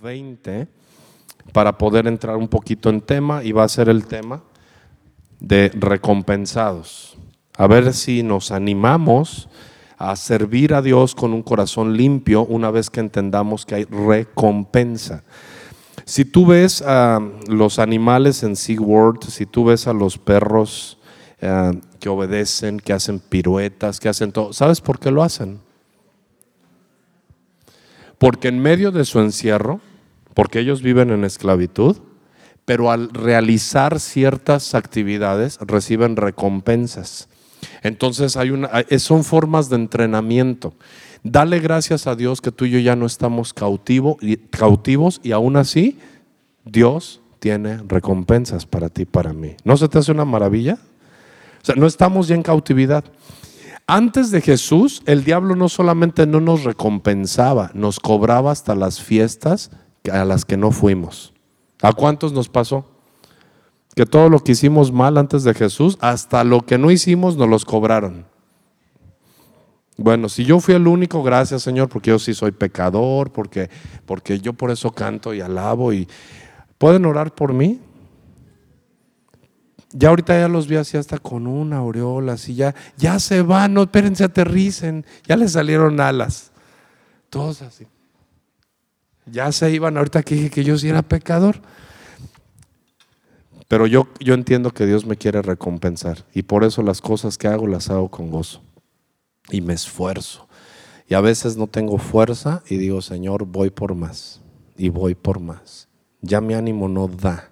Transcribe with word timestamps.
20 0.00 0.68
para 1.52 1.76
poder 1.76 2.06
entrar 2.06 2.36
un 2.36 2.48
poquito 2.48 2.90
en 2.90 3.00
tema 3.00 3.42
y 3.42 3.52
va 3.52 3.64
a 3.64 3.68
ser 3.68 3.88
el 3.88 4.06
tema 4.06 4.42
de 5.40 5.70
recompensados. 5.74 7.16
A 7.56 7.66
ver 7.66 7.92
si 7.92 8.22
nos 8.22 8.50
animamos 8.50 9.48
a 9.96 10.16
servir 10.16 10.74
a 10.74 10.82
Dios 10.82 11.14
con 11.14 11.32
un 11.32 11.42
corazón 11.42 11.96
limpio 11.96 12.44
una 12.44 12.70
vez 12.70 12.90
que 12.90 13.00
entendamos 13.00 13.64
que 13.64 13.76
hay 13.76 13.84
recompensa. 13.84 15.22
Si 16.04 16.24
tú 16.24 16.46
ves 16.46 16.82
a 16.82 17.20
los 17.48 17.78
animales 17.78 18.42
en 18.42 18.56
SeaWorld, 18.56 19.24
si 19.24 19.46
tú 19.46 19.64
ves 19.64 19.86
a 19.86 19.92
los 19.92 20.18
perros 20.18 20.98
eh, 21.40 21.72
que 22.00 22.08
obedecen, 22.08 22.78
que 22.80 22.92
hacen 22.92 23.20
piruetas, 23.20 24.00
que 24.00 24.08
hacen 24.08 24.32
todo, 24.32 24.52
¿sabes 24.52 24.80
por 24.80 24.98
qué 24.98 25.10
lo 25.10 25.22
hacen? 25.22 25.60
Porque 28.18 28.48
en 28.48 28.60
medio 28.60 28.90
de 28.90 29.04
su 29.04 29.20
encierro, 29.20 29.80
porque 30.34 30.60
ellos 30.60 30.82
viven 30.82 31.10
en 31.10 31.24
esclavitud, 31.24 31.96
pero 32.64 32.90
al 32.90 33.10
realizar 33.10 34.00
ciertas 34.00 34.74
actividades 34.74 35.58
reciben 35.60 36.16
recompensas. 36.16 37.28
Entonces 37.82 38.36
hay 38.36 38.50
una, 38.50 38.70
son 38.98 39.24
formas 39.24 39.68
de 39.68 39.76
entrenamiento. 39.76 40.74
Dale 41.22 41.58
gracias 41.60 42.06
a 42.06 42.16
Dios 42.16 42.40
que 42.40 42.52
tú 42.52 42.66
y 42.66 42.70
yo 42.70 42.78
ya 42.78 42.96
no 42.96 43.06
estamos 43.06 43.54
cautivo, 43.54 44.18
cautivos 44.50 45.20
y 45.22 45.32
aún 45.32 45.56
así 45.56 45.98
Dios 46.64 47.20
tiene 47.38 47.78
recompensas 47.88 48.66
para 48.66 48.88
ti, 48.88 49.04
para 49.04 49.32
mí. 49.32 49.56
¿No 49.64 49.76
se 49.76 49.88
te 49.88 49.98
hace 49.98 50.12
una 50.12 50.24
maravilla? 50.24 50.78
O 51.62 51.64
sea, 51.64 51.74
no 51.76 51.86
estamos 51.86 52.28
ya 52.28 52.34
en 52.34 52.42
cautividad. 52.42 53.04
Antes 53.86 54.30
de 54.30 54.40
Jesús, 54.40 55.02
el 55.04 55.24
diablo 55.24 55.56
no 55.56 55.68
solamente 55.68 56.26
no 56.26 56.40
nos 56.40 56.64
recompensaba, 56.64 57.70
nos 57.74 58.00
cobraba 58.00 58.50
hasta 58.50 58.74
las 58.74 59.00
fiestas 59.00 59.70
a 60.10 60.24
las 60.24 60.46
que 60.46 60.56
no 60.56 60.70
fuimos. 60.70 61.34
¿A 61.82 61.92
cuántos 61.92 62.32
nos 62.32 62.48
pasó? 62.48 62.86
Que 63.94 64.06
todo 64.06 64.30
lo 64.30 64.40
que 64.40 64.52
hicimos 64.52 64.90
mal 64.90 65.18
antes 65.18 65.44
de 65.44 65.52
Jesús, 65.52 65.98
hasta 66.00 66.44
lo 66.44 66.62
que 66.62 66.78
no 66.78 66.90
hicimos 66.90 67.36
nos 67.36 67.48
los 67.48 67.66
cobraron. 67.66 68.26
Bueno, 69.96 70.28
si 70.28 70.44
yo 70.44 70.60
fui 70.60 70.74
el 70.74 70.88
único, 70.88 71.22
gracias 71.22 71.62
Señor, 71.62 71.88
porque 71.88 72.10
yo 72.10 72.18
sí 72.18 72.32
soy 72.34 72.52
pecador, 72.52 73.30
porque, 73.32 73.68
porque 74.06 74.40
yo 74.40 74.54
por 74.54 74.70
eso 74.70 74.90
canto 74.92 75.34
y 75.34 75.40
alabo 75.40 75.92
y 75.92 76.08
pueden 76.78 77.04
orar 77.04 77.34
por 77.34 77.52
mí. 77.52 77.80
Ya 79.96 80.08
ahorita 80.08 80.36
ya 80.36 80.48
los 80.48 80.66
vi 80.66 80.74
así 80.74 80.96
hasta 80.96 81.18
con 81.18 81.46
una 81.46 81.76
aureola, 81.76 82.32
así 82.32 82.56
ya, 82.56 82.74
ya 82.96 83.20
se 83.20 83.42
van, 83.42 83.74
no 83.74 83.84
espérense, 83.84 84.24
aterricen, 84.24 85.06
ya 85.24 85.36
les 85.36 85.52
salieron 85.52 86.00
alas. 86.00 86.50
Todos 87.30 87.62
así. 87.62 87.86
Ya 89.26 89.52
se 89.52 89.70
iban, 89.70 89.96
ahorita 89.96 90.24
que 90.24 90.34
dije 90.34 90.50
que 90.50 90.64
yo 90.64 90.76
sí 90.76 90.88
era 90.88 91.02
pecador. 91.02 91.60
Pero 93.68 93.86
yo, 93.86 94.08
yo 94.18 94.34
entiendo 94.34 94.72
que 94.72 94.84
Dios 94.84 95.06
me 95.06 95.16
quiere 95.16 95.42
recompensar 95.42 96.24
y 96.34 96.42
por 96.42 96.64
eso 96.64 96.82
las 96.82 97.00
cosas 97.00 97.38
que 97.38 97.46
hago 97.46 97.68
las 97.68 97.88
hago 97.88 98.10
con 98.10 98.32
gozo 98.32 98.62
y 99.48 99.60
me 99.60 99.74
esfuerzo. 99.74 100.48
Y 101.08 101.14
a 101.14 101.20
veces 101.20 101.56
no 101.56 101.68
tengo 101.68 101.98
fuerza 101.98 102.64
y 102.68 102.78
digo, 102.78 103.00
Señor, 103.00 103.44
voy 103.44 103.70
por 103.70 103.94
más 103.94 104.40
y 104.76 104.88
voy 104.88 105.14
por 105.14 105.38
más. 105.38 105.88
Ya 106.20 106.40
mi 106.40 106.54
ánimo 106.54 106.88
no 106.88 107.06
da, 107.06 107.50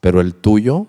pero 0.00 0.22
el 0.22 0.34
tuyo 0.34 0.86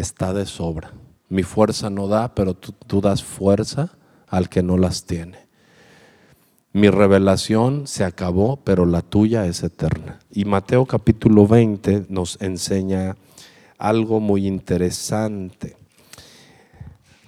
está 0.00 0.32
de 0.32 0.46
sobra. 0.46 0.92
Mi 1.28 1.42
fuerza 1.42 1.90
no 1.90 2.08
da, 2.08 2.34
pero 2.34 2.54
tú, 2.54 3.00
das 3.00 3.22
fuerza 3.22 3.90
al 4.26 4.48
que 4.48 4.62
no 4.62 4.78
las 4.78 5.04
tiene. 5.04 5.46
Mi 6.72 6.88
revelación 6.90 7.86
se 7.86 8.04
acabó, 8.04 8.58
pero 8.64 8.86
la 8.86 9.02
tuya 9.02 9.46
es 9.46 9.62
eterna. 9.62 10.20
Y 10.30 10.44
Mateo 10.44 10.86
capítulo 10.86 11.46
20 11.46 12.06
nos 12.08 12.40
enseña 12.40 13.16
algo 13.78 14.20
muy 14.20 14.46
interesante. 14.46 15.76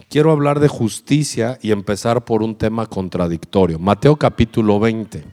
Quiero 0.09 0.33
hablar 0.33 0.61
de 0.61 0.69
justicia 0.69 1.59
y 1.63 1.71
empezar 1.71 2.25
por 2.25 2.43
un 2.43 2.57
tema 2.57 2.87
contradictorio. 2.87 3.79
Mateo 3.79 4.17
capítulo 4.17 4.81
20. 4.81 5.25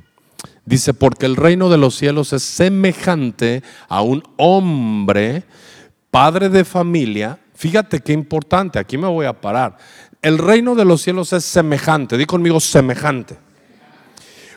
Dice, 0.66 0.94
porque 0.94 1.26
el 1.26 1.38
reino 1.38 1.70
de 1.70 1.78
los 1.78 1.96
cielos 1.96 2.34
es 2.34 2.44
semejante 2.44 3.64
a 3.88 4.02
un 4.02 4.22
hombre, 4.36 5.46
padre 6.12 6.50
de 6.50 6.66
familia. 6.66 7.40
Fíjate 7.53 8.01
qué 8.01 8.13
importante, 8.13 8.79
aquí 8.79 8.97
me 8.97 9.07
voy 9.07 9.25
a 9.25 9.40
parar. 9.40 9.78
El 10.22 10.38
reino 10.38 10.75
de 10.75 10.85
los 10.85 11.01
cielos 11.01 11.34
es 11.34 11.44
semejante, 11.45 12.18
di 12.18 12.25
conmigo 12.25 12.59
semejante. 12.59 13.38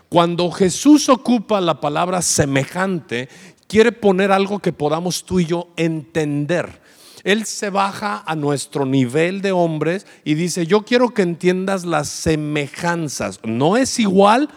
Cuando 0.08 0.50
Jesús 0.50 1.08
ocupa 1.08 1.60
la 1.60 1.80
palabra 1.80 2.20
semejante, 2.20 3.28
quiere 3.68 3.92
poner 3.92 4.32
algo 4.32 4.58
que 4.58 4.72
podamos 4.72 5.24
tú 5.24 5.38
y 5.38 5.46
yo 5.46 5.68
entender. 5.76 6.80
Él 7.22 7.44
se 7.44 7.70
baja 7.70 8.22
a 8.26 8.34
nuestro 8.34 8.86
nivel 8.86 9.42
de 9.42 9.52
hombres 9.52 10.06
y 10.24 10.34
dice, 10.34 10.66
yo 10.66 10.84
quiero 10.84 11.10
que 11.10 11.22
entiendas 11.22 11.84
las 11.84 12.08
semejanzas. 12.08 13.40
No 13.44 13.76
es 13.76 13.98
igual, 13.98 14.48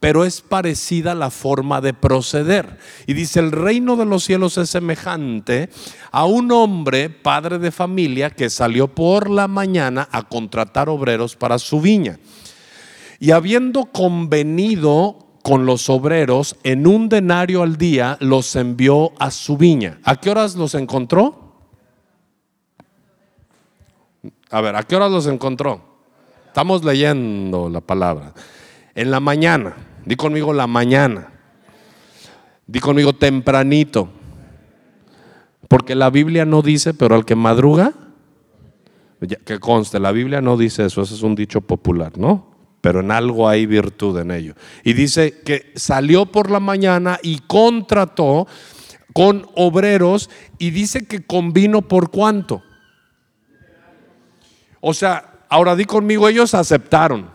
pero 0.00 0.24
es 0.24 0.40
parecida 0.40 1.14
la 1.14 1.30
forma 1.30 1.82
de 1.82 1.92
proceder. 1.92 2.78
Y 3.06 3.12
dice, 3.12 3.38
el 3.38 3.52
reino 3.52 3.96
de 3.96 4.06
los 4.06 4.24
cielos 4.24 4.56
es 4.56 4.70
semejante 4.70 5.68
a 6.10 6.24
un 6.24 6.50
hombre, 6.50 7.10
padre 7.10 7.58
de 7.58 7.70
familia, 7.70 8.30
que 8.30 8.48
salió 8.48 8.88
por 8.88 9.28
la 9.28 9.46
mañana 9.46 10.08
a 10.10 10.22
contratar 10.22 10.88
obreros 10.88 11.36
para 11.36 11.58
su 11.58 11.82
viña. 11.82 12.18
Y 13.18 13.32
habiendo 13.32 13.84
convenido 13.86 15.26
con 15.42 15.66
los 15.66 15.90
obreros 15.90 16.56
en 16.62 16.86
un 16.86 17.10
denario 17.10 17.62
al 17.62 17.76
día, 17.76 18.16
los 18.20 18.56
envió 18.56 19.12
a 19.18 19.30
su 19.30 19.58
viña. 19.58 20.00
¿A 20.04 20.16
qué 20.16 20.30
horas 20.30 20.54
los 20.54 20.74
encontró? 20.74 21.50
A 24.50 24.60
ver, 24.62 24.76
¿a 24.76 24.82
qué 24.82 24.96
horas 24.96 25.10
los 25.10 25.26
encontró? 25.26 25.82
Estamos 26.46 26.84
leyendo 26.84 27.68
la 27.68 27.80
palabra. 27.82 28.32
En 28.94 29.10
la 29.10 29.20
mañana, 29.20 29.76
di 30.04 30.16
conmigo 30.16 30.52
la 30.52 30.66
mañana. 30.66 31.32
Di 32.66 32.80
conmigo 32.80 33.14
tempranito. 33.14 34.08
Porque 35.68 35.94
la 35.94 36.10
Biblia 36.10 36.44
no 36.44 36.62
dice, 36.62 36.94
pero 36.94 37.14
al 37.14 37.24
que 37.24 37.36
madruga, 37.36 37.92
que 39.44 39.58
conste, 39.58 40.00
la 40.00 40.12
Biblia 40.12 40.40
no 40.40 40.56
dice 40.56 40.86
eso, 40.86 41.02
ese 41.02 41.14
es 41.14 41.22
un 41.22 41.34
dicho 41.34 41.60
popular, 41.60 42.18
¿no? 42.18 42.50
pero 42.80 43.00
en 43.00 43.10
algo 43.10 43.48
hay 43.48 43.66
virtud 43.66 44.18
en 44.18 44.30
ello. 44.30 44.54
Y 44.84 44.94
dice 44.94 45.40
que 45.44 45.72
salió 45.74 46.26
por 46.26 46.50
la 46.50 46.60
mañana 46.60 47.18
y 47.22 47.40
contrató 47.40 48.46
con 49.12 49.46
obreros 49.54 50.30
y 50.58 50.70
dice 50.70 51.06
que 51.06 51.24
convino 51.26 51.82
por 51.82 52.10
cuánto. 52.10 52.62
O 54.80 54.94
sea, 54.94 55.44
ahora 55.48 55.76
di 55.76 55.84
conmigo, 55.84 56.28
ellos 56.28 56.54
aceptaron. 56.54 57.30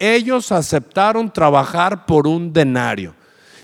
Ellos 0.00 0.50
aceptaron 0.50 1.32
trabajar 1.32 2.06
por 2.06 2.26
un 2.26 2.52
denario. 2.52 3.14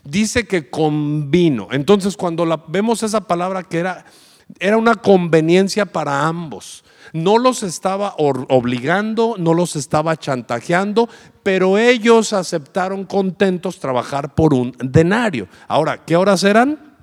Dice 0.05 0.47
que 0.47 0.71
convino. 0.71 1.67
Entonces, 1.73 2.17
cuando 2.17 2.65
vemos 2.69 3.03
esa 3.03 3.23
palabra 3.23 3.65
que 3.65 3.81
era, 3.81 4.05
era 4.61 4.77
una 4.77 4.95
conveniencia 4.95 5.85
para 5.85 6.29
ambos 6.29 6.85
no 7.13 7.39
los 7.39 7.63
estaba 7.63 8.15
obligando, 8.19 9.37
no 9.39 9.55
los 9.55 9.77
estaba 9.77 10.17
chantajeando, 10.17 11.09
pero 11.43 11.79
ellos 11.79 12.33
aceptaron 12.33 13.05
contentos 13.05 13.79
trabajar 13.79 14.35
por 14.35 14.53
un 14.55 14.73
denario. 14.79 15.49
Ahora, 15.69 16.05
¿qué 16.05 16.17
horas 16.17 16.45
eran? 16.45 16.95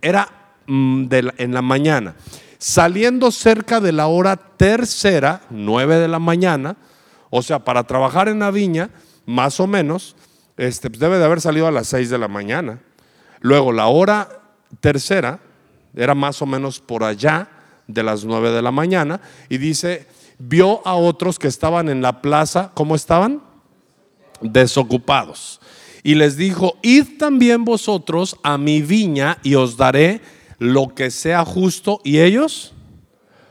Era 0.00 0.28
mm, 0.66 1.06
en 1.38 1.54
la 1.54 1.62
mañana. 1.62 2.14
Saliendo 2.58 3.30
cerca 3.30 3.80
de 3.80 3.92
la 3.92 4.06
hora 4.06 4.36
tercera, 4.36 5.42
nueve 5.50 5.96
de 5.96 6.08
la 6.08 6.18
mañana, 6.18 6.76
o 7.32 7.42
sea, 7.42 7.64
para 7.64 7.82
trabajar 7.84 8.28
en 8.28 8.38
la 8.38 8.52
viña, 8.52 8.90
más 9.26 9.58
o 9.58 9.66
menos, 9.66 10.14
este, 10.56 10.90
pues 10.90 11.00
debe 11.00 11.18
de 11.18 11.24
haber 11.24 11.40
salido 11.40 11.66
a 11.66 11.72
las 11.72 11.88
seis 11.88 12.10
de 12.10 12.18
la 12.18 12.28
mañana. 12.28 12.78
Luego, 13.40 13.72
la 13.72 13.86
hora 13.88 14.28
tercera 14.80 15.40
era 15.96 16.14
más 16.14 16.42
o 16.42 16.46
menos 16.46 16.78
por 16.78 17.02
allá, 17.02 17.48
de 17.86 18.02
las 18.02 18.24
9 18.24 18.50
de 18.50 18.62
la 18.62 18.70
mañana 18.70 19.20
y 19.48 19.58
dice, 19.58 20.06
vio 20.38 20.86
a 20.86 20.94
otros 20.94 21.38
que 21.38 21.48
estaban 21.48 21.88
en 21.88 22.02
la 22.02 22.22
plaza, 22.22 22.70
¿cómo 22.74 22.94
estaban? 22.94 23.42
Desocupados. 24.40 25.60
Y 26.02 26.14
les 26.16 26.36
dijo, 26.36 26.76
id 26.82 27.18
también 27.18 27.64
vosotros 27.64 28.36
a 28.42 28.58
mi 28.58 28.82
viña 28.82 29.38
y 29.42 29.54
os 29.54 29.76
daré 29.76 30.20
lo 30.58 30.94
que 30.94 31.10
sea 31.10 31.44
justo. 31.44 32.00
Y 32.02 32.18
ellos 32.18 32.74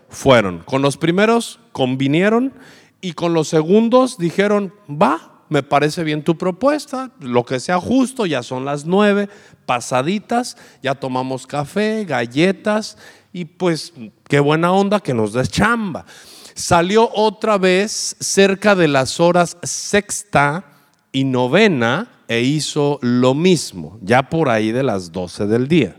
fueron. 0.09 0.59
Con 0.59 0.81
los 0.81 0.97
primeros 0.97 1.59
convinieron 1.71 2.53
y 3.01 3.13
con 3.13 3.33
los 3.33 3.47
segundos 3.47 4.17
dijeron, 4.17 4.73
va, 4.89 5.43
me 5.49 5.63
parece 5.63 6.03
bien 6.03 6.23
tu 6.23 6.37
propuesta, 6.37 7.11
lo 7.19 7.43
que 7.43 7.59
sea 7.59 7.79
justo, 7.79 8.25
ya 8.25 8.43
son 8.43 8.63
las 8.63 8.85
nueve, 8.85 9.27
pasaditas, 9.65 10.55
ya 10.81 10.95
tomamos 10.95 11.45
café, 11.45 12.05
galletas 12.05 12.97
y 13.33 13.45
pues 13.45 13.93
qué 14.29 14.39
buena 14.39 14.71
onda 14.71 14.99
que 14.99 15.13
nos 15.13 15.33
des 15.33 15.49
chamba. 15.49 16.05
Salió 16.53 17.09
otra 17.13 17.57
vez 17.57 18.15
cerca 18.19 18.75
de 18.75 18.87
las 18.87 19.19
horas 19.19 19.57
sexta 19.63 20.63
y 21.11 21.23
novena 21.23 22.23
e 22.27 22.41
hizo 22.41 22.99
lo 23.01 23.33
mismo, 23.33 23.97
ya 24.01 24.29
por 24.29 24.47
ahí 24.47 24.71
de 24.71 24.83
las 24.83 25.11
12 25.11 25.47
del 25.47 25.67
día. 25.67 25.97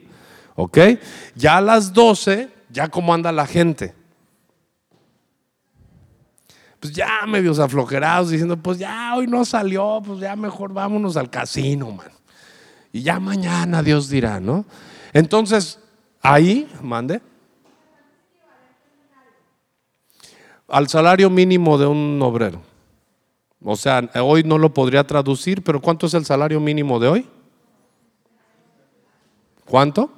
¿Ok? 0.54 0.78
Ya 1.34 1.58
a 1.58 1.60
las 1.60 1.92
12, 1.92 2.48
ya 2.70 2.88
cómo 2.88 3.12
anda 3.12 3.32
la 3.32 3.46
gente. 3.46 3.94
Pues 6.82 6.94
ya 6.94 7.24
medios 7.28 7.60
aflojerados 7.60 8.30
diciendo, 8.30 8.56
pues 8.56 8.76
ya 8.76 9.14
hoy 9.14 9.28
no 9.28 9.44
salió, 9.44 10.02
pues 10.04 10.18
ya 10.18 10.34
mejor 10.34 10.72
vámonos 10.72 11.16
al 11.16 11.30
casino, 11.30 11.92
man. 11.92 12.10
Y 12.92 13.02
ya 13.02 13.20
mañana 13.20 13.84
Dios 13.84 14.08
dirá, 14.08 14.40
¿no? 14.40 14.64
Entonces, 15.12 15.78
ahí, 16.20 16.68
mande. 16.82 17.22
Al 20.66 20.88
salario 20.88 21.30
mínimo 21.30 21.78
de 21.78 21.86
un 21.86 22.20
obrero. 22.20 22.60
O 23.62 23.76
sea, 23.76 24.10
hoy 24.20 24.42
no 24.42 24.58
lo 24.58 24.74
podría 24.74 25.06
traducir, 25.06 25.62
pero 25.62 25.80
¿cuánto 25.80 26.06
es 26.06 26.14
el 26.14 26.24
salario 26.24 26.58
mínimo 26.58 26.98
de 26.98 27.06
hoy? 27.06 27.28
¿Cuánto? 29.66 30.10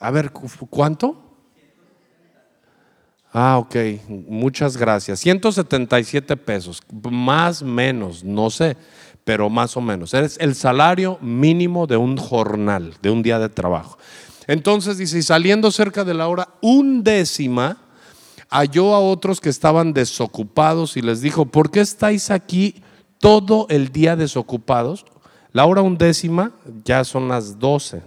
A 0.00 0.10
ver, 0.10 0.32
¿cuánto? 0.70 1.25
Ah, 3.38 3.58
ok, 3.58 3.76
muchas 4.08 4.78
gracias. 4.78 5.20
177 5.20 6.38
pesos, 6.38 6.80
más 7.10 7.62
menos, 7.62 8.24
no 8.24 8.48
sé, 8.48 8.78
pero 9.24 9.50
más 9.50 9.76
o 9.76 9.82
menos. 9.82 10.14
Es 10.14 10.38
el 10.40 10.54
salario 10.54 11.18
mínimo 11.20 11.86
de 11.86 11.98
un 11.98 12.16
jornal, 12.16 12.94
de 13.02 13.10
un 13.10 13.22
día 13.22 13.38
de 13.38 13.50
trabajo. 13.50 13.98
Entonces 14.46 14.96
dice, 14.96 15.18
y 15.18 15.22
saliendo 15.22 15.70
cerca 15.70 16.02
de 16.02 16.14
la 16.14 16.28
hora 16.28 16.48
undécima, 16.62 17.76
halló 18.48 18.94
a 18.94 19.00
otros 19.00 19.38
que 19.38 19.50
estaban 19.50 19.92
desocupados 19.92 20.96
y 20.96 21.02
les 21.02 21.20
dijo, 21.20 21.44
¿por 21.44 21.70
qué 21.70 21.80
estáis 21.80 22.30
aquí 22.30 22.76
todo 23.18 23.66
el 23.68 23.92
día 23.92 24.16
desocupados? 24.16 25.04
La 25.52 25.66
hora 25.66 25.82
undécima 25.82 26.52
ya 26.86 27.04
son 27.04 27.28
las 27.28 27.58
doce. 27.58 28.00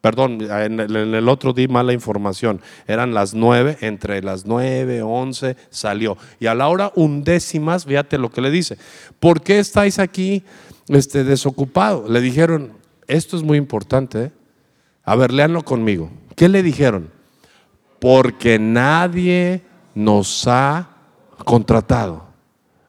Perdón, 0.00 0.38
en 0.40 0.80
el, 0.80 1.28
otro 1.28 1.52
di 1.52 1.68
mala 1.68 1.92
información. 1.92 2.62
Eran 2.86 3.12
las 3.12 3.34
nueve, 3.34 3.76
entre 3.82 4.22
las 4.22 4.46
nueve, 4.46 5.02
once 5.02 5.56
salió. 5.68 6.16
Y 6.38 6.46
a 6.46 6.54
la 6.54 6.68
hora 6.68 6.90
undécimas, 6.94 7.84
fíjate 7.84 8.16
lo 8.16 8.30
que 8.30 8.40
le 8.40 8.50
dice. 8.50 8.78
¿Por 9.18 9.42
qué 9.42 9.58
estáis 9.58 9.98
aquí 9.98 10.42
este, 10.88 11.22
desocupados? 11.22 12.08
Le 12.08 12.22
dijeron, 12.22 12.72
esto 13.08 13.36
es 13.36 13.42
muy 13.42 13.58
importante. 13.58 14.24
¿eh? 14.24 14.30
A 15.04 15.16
ver, 15.16 15.32
léanlo 15.32 15.62
conmigo. 15.64 16.10
¿Qué 16.34 16.48
le 16.48 16.62
dijeron? 16.62 17.10
Porque 17.98 18.58
nadie 18.58 19.60
nos 19.94 20.46
ha 20.46 20.88
contratado. 21.44 22.24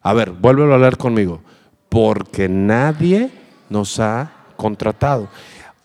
A 0.02 0.14
ver, 0.14 0.32
vuélvelo 0.32 0.76
a 0.76 0.78
leer 0.78 0.96
conmigo. 0.96 1.42
Porque 1.90 2.48
nadie 2.48 3.30
nos 3.70 4.00
ha 4.00 4.32
contratado. 4.56 5.28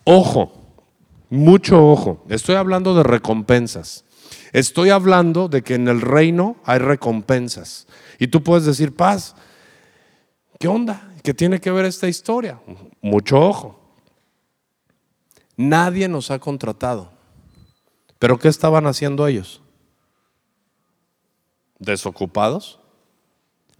Ojo, 0.04 0.55
mucho 1.30 1.88
ojo. 1.88 2.24
Estoy 2.28 2.56
hablando 2.56 2.94
de 2.94 3.02
recompensas. 3.02 4.04
Estoy 4.52 4.90
hablando 4.90 5.48
de 5.48 5.62
que 5.62 5.74
en 5.74 5.88
el 5.88 6.00
reino 6.00 6.56
hay 6.64 6.78
recompensas. 6.78 7.86
Y 8.18 8.28
tú 8.28 8.42
puedes 8.42 8.64
decir, 8.64 8.94
paz, 8.94 9.34
¿qué 10.58 10.68
onda? 10.68 11.12
¿Qué 11.22 11.34
tiene 11.34 11.60
que 11.60 11.70
ver 11.70 11.84
esta 11.84 12.08
historia? 12.08 12.60
Mucho 13.02 13.40
ojo. 13.40 13.80
Nadie 15.56 16.08
nos 16.08 16.30
ha 16.30 16.38
contratado. 16.38 17.10
¿Pero 18.18 18.38
qué 18.38 18.48
estaban 18.48 18.86
haciendo 18.86 19.26
ellos? 19.26 19.60
Desocupados, 21.78 22.78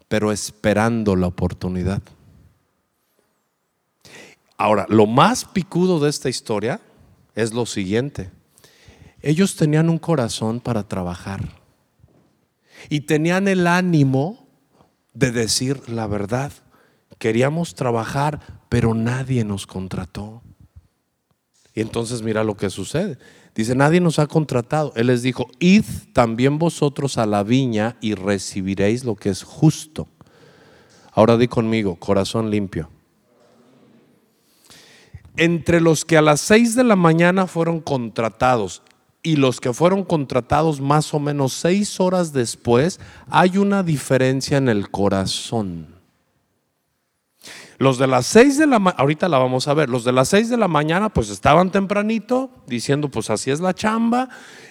pero 0.08 0.32
esperando 0.32 1.16
la 1.16 1.28
oportunidad. 1.28 2.02
Ahora, 4.58 4.87
lo 4.88 5.06
más 5.06 5.44
picudo 5.44 6.00
de 6.00 6.10
esta 6.10 6.28
historia 6.28 6.81
es 7.37 7.53
lo 7.55 7.67
siguiente. 7.67 8.31
Ellos 9.23 9.55
tenían 9.55 9.88
un 9.88 9.99
corazón 9.99 10.59
para 10.59 10.88
trabajar 10.88 11.49
y 12.91 13.03
tenían 13.03 13.47
el 13.47 13.67
ánimo 13.67 14.49
de 15.15 15.31
decir 15.31 15.88
la 15.88 16.06
verdad. 16.06 16.53
Queríamos 17.19 17.75
trabajar, 17.75 18.41
pero 18.69 18.94
nadie 18.94 19.44
nos 19.44 19.67
contrató. 19.67 20.43
Y 21.75 21.83
entonces 21.83 22.23
mira 22.23 22.43
lo 22.43 22.56
que 22.56 22.71
sucede. 22.71 23.19
Dice, 23.55 23.75
nadie 23.75 24.00
nos 24.00 24.19
ha 24.19 24.27
contratado. 24.27 24.93
Él 24.97 25.06
les 25.09 25.23
dijo, 25.23 25.49
id 25.59 25.85
también 26.12 26.59
vosotros 26.59 27.17
a 27.19 27.27
la 27.27 27.43
viña 27.43 27.97
y 28.00 28.15
recibiréis 28.15 29.05
lo 29.05 29.15
que 29.15 29.31
es 29.31 29.43
justo. 29.43 30.09
Ahora 31.12 31.37
di 31.37 31.49
conmigo, 31.49 31.97
corazón 31.97 32.50
limpio. 32.50 32.91
Entre 35.37 35.81
los 35.81 36.05
que 36.05 36.17
a 36.17 36.23
las 36.23 36.41
seis 36.41 36.75
de 36.75 36.85
la 36.85 36.97
mañana 36.97 37.47
fueron 37.47 37.81
contratados 37.81 38.83
y 39.23 39.37
los 39.37 39.61
que 39.61 39.73
fueron 39.73 40.05
contratados 40.05 40.81
más 40.81 41.12
o 41.12 41.19
menos 41.19 41.53
seis 41.53 41.99
horas 42.00 42.33
después, 42.33 43.00
hay 43.29 43.59
una 43.59 43.83
diferencia 43.83 44.56
en 44.56 44.69
el 44.69 44.91
corazón. 44.91 45.97
Los 47.79 47.99
de 47.99 48.06
las 48.06 48.27
6 48.27 48.59
de 48.59 48.67
la 48.67 48.79
mañana, 48.79 49.00
ahorita 49.00 49.29
la 49.29 49.38
vamos 49.38 49.69
a 49.69 49.75
ver, 49.75 49.91
los 49.91 50.05
de 50.05 50.12
las 50.12 50.29
6 50.29 50.49
de 50.49 50.56
la 50.56 50.69
mañana 50.69 51.11
pues 51.11 51.29
estaban 51.29 51.71
tempranito 51.71 52.50
diciendo 52.67 53.11
pues 53.11 53.29
así 53.29 53.50
es 53.50 53.61
la 53.61 53.75
chamba 53.75 54.31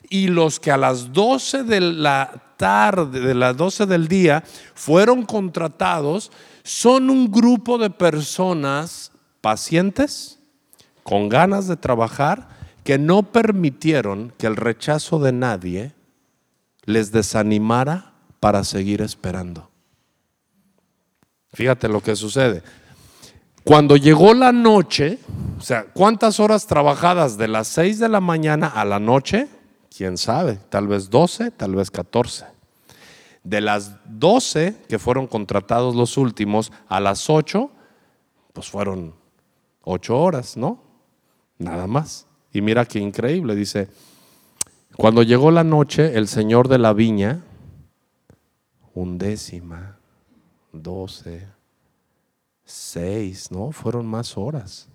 y 0.09 0.27
los 0.27 0.59
que 0.59 0.71
a 0.71 0.77
las 0.77 1.13
12 1.13 1.63
de 1.63 1.81
la 1.81 2.55
tarde, 2.57 3.19
de 3.19 3.35
las 3.35 3.55
12 3.57 3.85
del 3.85 4.07
día 4.07 4.43
fueron 4.73 5.23
contratados 5.23 6.31
son 6.63 7.11
un 7.11 7.31
grupo 7.31 7.77
de 7.77 7.91
personas 7.91 9.11
pacientes, 9.41 10.39
con 11.05 11.29
ganas 11.29 11.67
de 11.67 11.77
trabajar, 11.77 12.47
que 12.83 12.97
no 12.97 13.31
permitieron 13.31 14.33
que 14.39 14.47
el 14.47 14.55
rechazo 14.55 15.19
de 15.19 15.31
nadie 15.31 15.93
les 16.83 17.11
desanimara 17.11 18.13
para 18.39 18.63
seguir 18.63 19.03
esperando. 19.03 19.69
Fíjate 21.53 21.89
lo 21.89 22.01
que 22.01 22.15
sucede. 22.15 22.63
Cuando 23.63 23.97
llegó 23.97 24.33
la 24.33 24.51
noche, 24.51 25.19
o 25.59 25.61
sea, 25.61 25.85
¿cuántas 25.85 26.39
horas 26.39 26.65
trabajadas 26.65 27.37
de 27.37 27.49
las 27.49 27.67
6 27.67 27.99
de 27.99 28.09
la 28.09 28.19
mañana 28.19 28.67
a 28.67 28.83
la 28.83 28.99
noche? 28.99 29.47
¿Quién 29.95 30.17
sabe? 30.17 30.57
Tal 30.69 30.87
vez 30.87 31.11
12, 31.11 31.51
tal 31.51 31.75
vez 31.75 31.91
14. 31.91 32.45
De 33.43 33.61
las 33.61 33.91
12 34.05 34.75
que 34.89 34.97
fueron 34.97 35.27
contratados 35.27 35.93
los 35.93 36.17
últimos 36.17 36.71
a 36.87 36.99
las 36.99 37.29
8, 37.29 37.69
pues 38.53 38.67
fueron 38.67 39.13
8 39.83 40.19
horas, 40.19 40.57
¿no? 40.57 40.84
Nada 41.57 41.87
más. 41.87 42.27
Y 42.51 42.61
mira 42.61 42.85
qué 42.85 42.99
increíble, 42.99 43.55
dice, 43.55 43.89
cuando 44.95 45.23
llegó 45.23 45.51
la 45.51 45.63
noche, 45.63 46.17
el 46.17 46.27
señor 46.27 46.67
de 46.67 46.77
la 46.77 46.93
viña, 46.93 47.43
undécima, 48.93 49.97
doce, 50.71 51.47
Seis, 52.65 53.51
¿no? 53.51 53.71
Fueron 53.71 54.07
más 54.07 54.37
horas. 54.37 54.89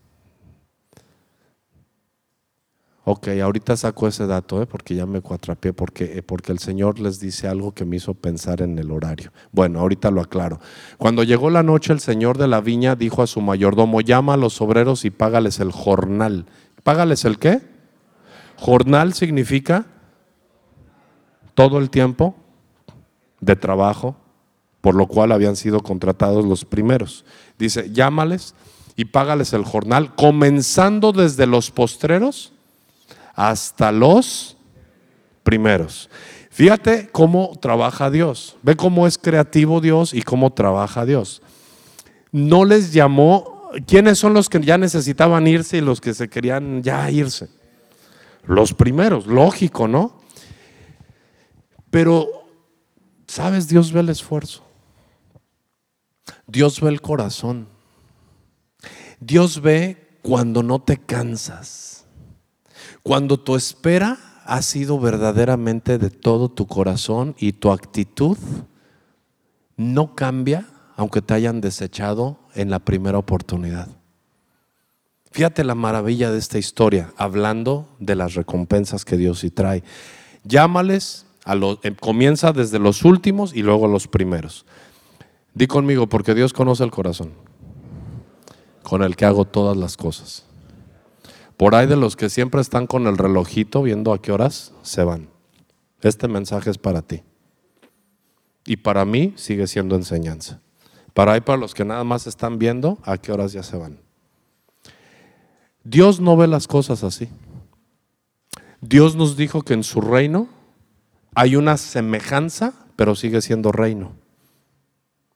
Ok, 3.04 3.28
ahorita 3.28 3.76
saco 3.76 4.07
ese 4.07 4.26
dato, 4.26 4.61
¿eh? 4.61 4.66
porque 4.66 4.95
ya 4.95 5.07
me 5.07 5.21
cuatrapié, 5.23 5.73
porque, 5.73 6.19
eh, 6.19 6.23
porque 6.23 6.52
el 6.52 6.59
Señor 6.59 7.00
les 7.00 7.19
dice 7.19 7.49
algo 7.49 7.73
que 7.73 7.85
me 7.85 7.97
hizo 7.97 8.14
pensar 8.14 8.61
en 8.61 8.78
el 8.78 8.90
horario. 8.90 9.33
Bueno, 9.52 9.80
ahorita 9.80 10.11
lo 10.11 10.21
aclaro. 10.21 10.61
Cuando 10.99 11.23
llegó 11.23 11.49
la 11.49 11.62
noche, 11.62 11.92
el 11.92 12.00
Señor 12.00 12.37
de 12.37 12.47
la 12.47 12.61
viña 12.61 12.97
dijo 12.97 13.23
a 13.23 13.26
su 13.26 13.40
mayordomo, 13.40 14.02
llama 14.02 14.35
a 14.35 14.37
los 14.37 14.61
obreros 14.61 15.04
y 15.04 15.11
págales 15.11 15.61
el 15.61 15.73
jornal. 15.73 16.47
¿Págales 16.83 17.25
el 17.25 17.38
qué? 17.38 17.62
Jornal 18.57 19.14
significa 19.14 19.87
todo 21.54 21.78
el 21.78 21.88
tiempo 21.88 22.35
de 23.40 23.57
trabajo 23.57 24.16
por 24.80 24.95
lo 24.95 25.07
cual 25.07 25.33
habían 25.33 25.57
sido 25.57 25.80
contratados 25.80 26.45
los 26.45 26.64
primeros. 26.64 27.25
Dice, 27.59 27.90
llámales 27.92 28.54
y 28.97 29.07
págales 29.07 29.52
el 29.52 29.64
jornal, 29.64 30.14
comenzando 30.14 31.12
desde 31.12 31.47
los 31.47 31.71
postreros 31.71 32.52
hasta 33.40 33.90
los 33.90 34.59
primeros. 35.42 36.11
Fíjate 36.50 37.09
cómo 37.11 37.59
trabaja 37.59 38.11
Dios. 38.11 38.59
Ve 38.62 38.76
cómo 38.76 39.06
es 39.06 39.16
creativo 39.16 39.80
Dios 39.80 40.12
y 40.12 40.20
cómo 40.20 40.52
trabaja 40.52 41.06
Dios. 41.06 41.40
No 42.32 42.66
les 42.66 42.92
llamó, 42.92 43.70
¿quiénes 43.87 44.18
son 44.18 44.35
los 44.35 44.50
que 44.50 44.61
ya 44.61 44.76
necesitaban 44.76 45.47
irse 45.47 45.78
y 45.78 45.80
los 45.80 46.02
que 46.02 46.12
se 46.12 46.28
querían 46.28 46.82
ya 46.82 47.11
irse? 47.11 47.49
Los 48.44 48.75
primeros, 48.75 49.26
lógico, 49.26 49.88
¿no? 49.88 50.20
Pero, 51.88 52.28
¿sabes? 53.26 53.68
Dios 53.68 53.90
ve 53.90 54.00
el 54.00 54.11
esfuerzo. 54.11 54.62
Dios 56.47 56.78
ve 56.82 56.90
el 56.90 57.00
corazón. 57.00 57.68
Dios 59.18 59.62
ve 59.62 60.18
cuando 60.20 60.62
no 60.62 60.78
te 60.78 60.99
cansas. 60.99 62.04
Cuando 63.02 63.38
tu 63.38 63.56
espera 63.56 64.18
ha 64.44 64.62
sido 64.62 64.99
verdaderamente 64.99 65.99
de 65.99 66.10
todo 66.10 66.49
tu 66.49 66.66
corazón 66.66 67.34
y 67.38 67.52
tu 67.52 67.70
actitud 67.70 68.37
no 69.76 70.14
cambia 70.14 70.66
aunque 70.96 71.22
te 71.22 71.32
hayan 71.32 71.62
desechado 71.62 72.38
en 72.54 72.68
la 72.68 72.78
primera 72.78 73.16
oportunidad. 73.16 73.88
Fíjate 75.32 75.64
la 75.64 75.75
maravilla 75.75 76.30
de 76.30 76.38
esta 76.38 76.58
historia, 76.58 77.12
hablando 77.16 77.88
de 78.00 78.16
las 78.16 78.34
recompensas 78.34 79.06
que 79.06 79.16
Dios 79.16 79.38
sí 79.38 79.50
trae. 79.50 79.82
Llámales, 80.44 81.25
a 81.44 81.54
los, 81.54 81.78
em, 81.84 81.94
comienza 81.94 82.52
desde 82.52 82.78
los 82.78 83.04
últimos 83.04 83.54
y 83.54 83.62
luego 83.62 83.87
los 83.87 84.08
primeros. 84.08 84.66
Di 85.54 85.66
conmigo, 85.66 86.06
porque 86.08 86.34
Dios 86.34 86.52
conoce 86.52 86.84
el 86.84 86.90
corazón, 86.90 87.32
con 88.82 89.02
el 89.02 89.16
que 89.16 89.25
hago 89.25 89.46
todas 89.46 89.76
las 89.76 89.96
cosas. 89.96 90.44
Por 91.61 91.75
ahí 91.75 91.87
de 91.87 91.97
los 91.97 92.17
que 92.17 92.31
siempre 92.31 92.62
están 92.62 92.87
con 92.87 93.07
el 93.07 93.19
relojito 93.19 93.83
viendo 93.83 94.14
a 94.14 94.23
qué 94.23 94.33
horas 94.33 94.73
se 94.81 95.05
van. 95.05 95.29
Este 96.00 96.26
mensaje 96.26 96.71
es 96.71 96.79
para 96.79 97.02
ti. 97.02 97.23
Y 98.64 98.79
para 98.79 99.05
mí 99.05 99.35
sigue 99.37 99.67
siendo 99.67 99.95
enseñanza. 99.95 100.62
Para 101.12 101.33
ahí, 101.33 101.43
para 101.43 101.59
los 101.59 101.75
que 101.75 101.85
nada 101.85 102.02
más 102.02 102.26
están 102.26 102.59
viendo 102.59 102.97
a 103.02 103.19
qué 103.19 103.31
horas 103.31 103.52
ya 103.52 103.62
se 103.62 103.76
van. 103.76 103.99
Dios 105.85 106.19
no 106.19 106.35
ve 106.35 106.47
las 106.47 106.67
cosas 106.67 107.05
así. 107.05 107.29
Dios 108.81 109.14
nos 109.14 109.37
dijo 109.37 109.61
que 109.61 109.75
en 109.75 109.85
su 109.85 110.00
reino 110.00 110.49
hay 111.35 111.57
una 111.57 111.76
semejanza, 111.76 112.73
pero 112.97 113.14
sigue 113.14 113.43
siendo 113.43 113.71
reino. 113.71 114.14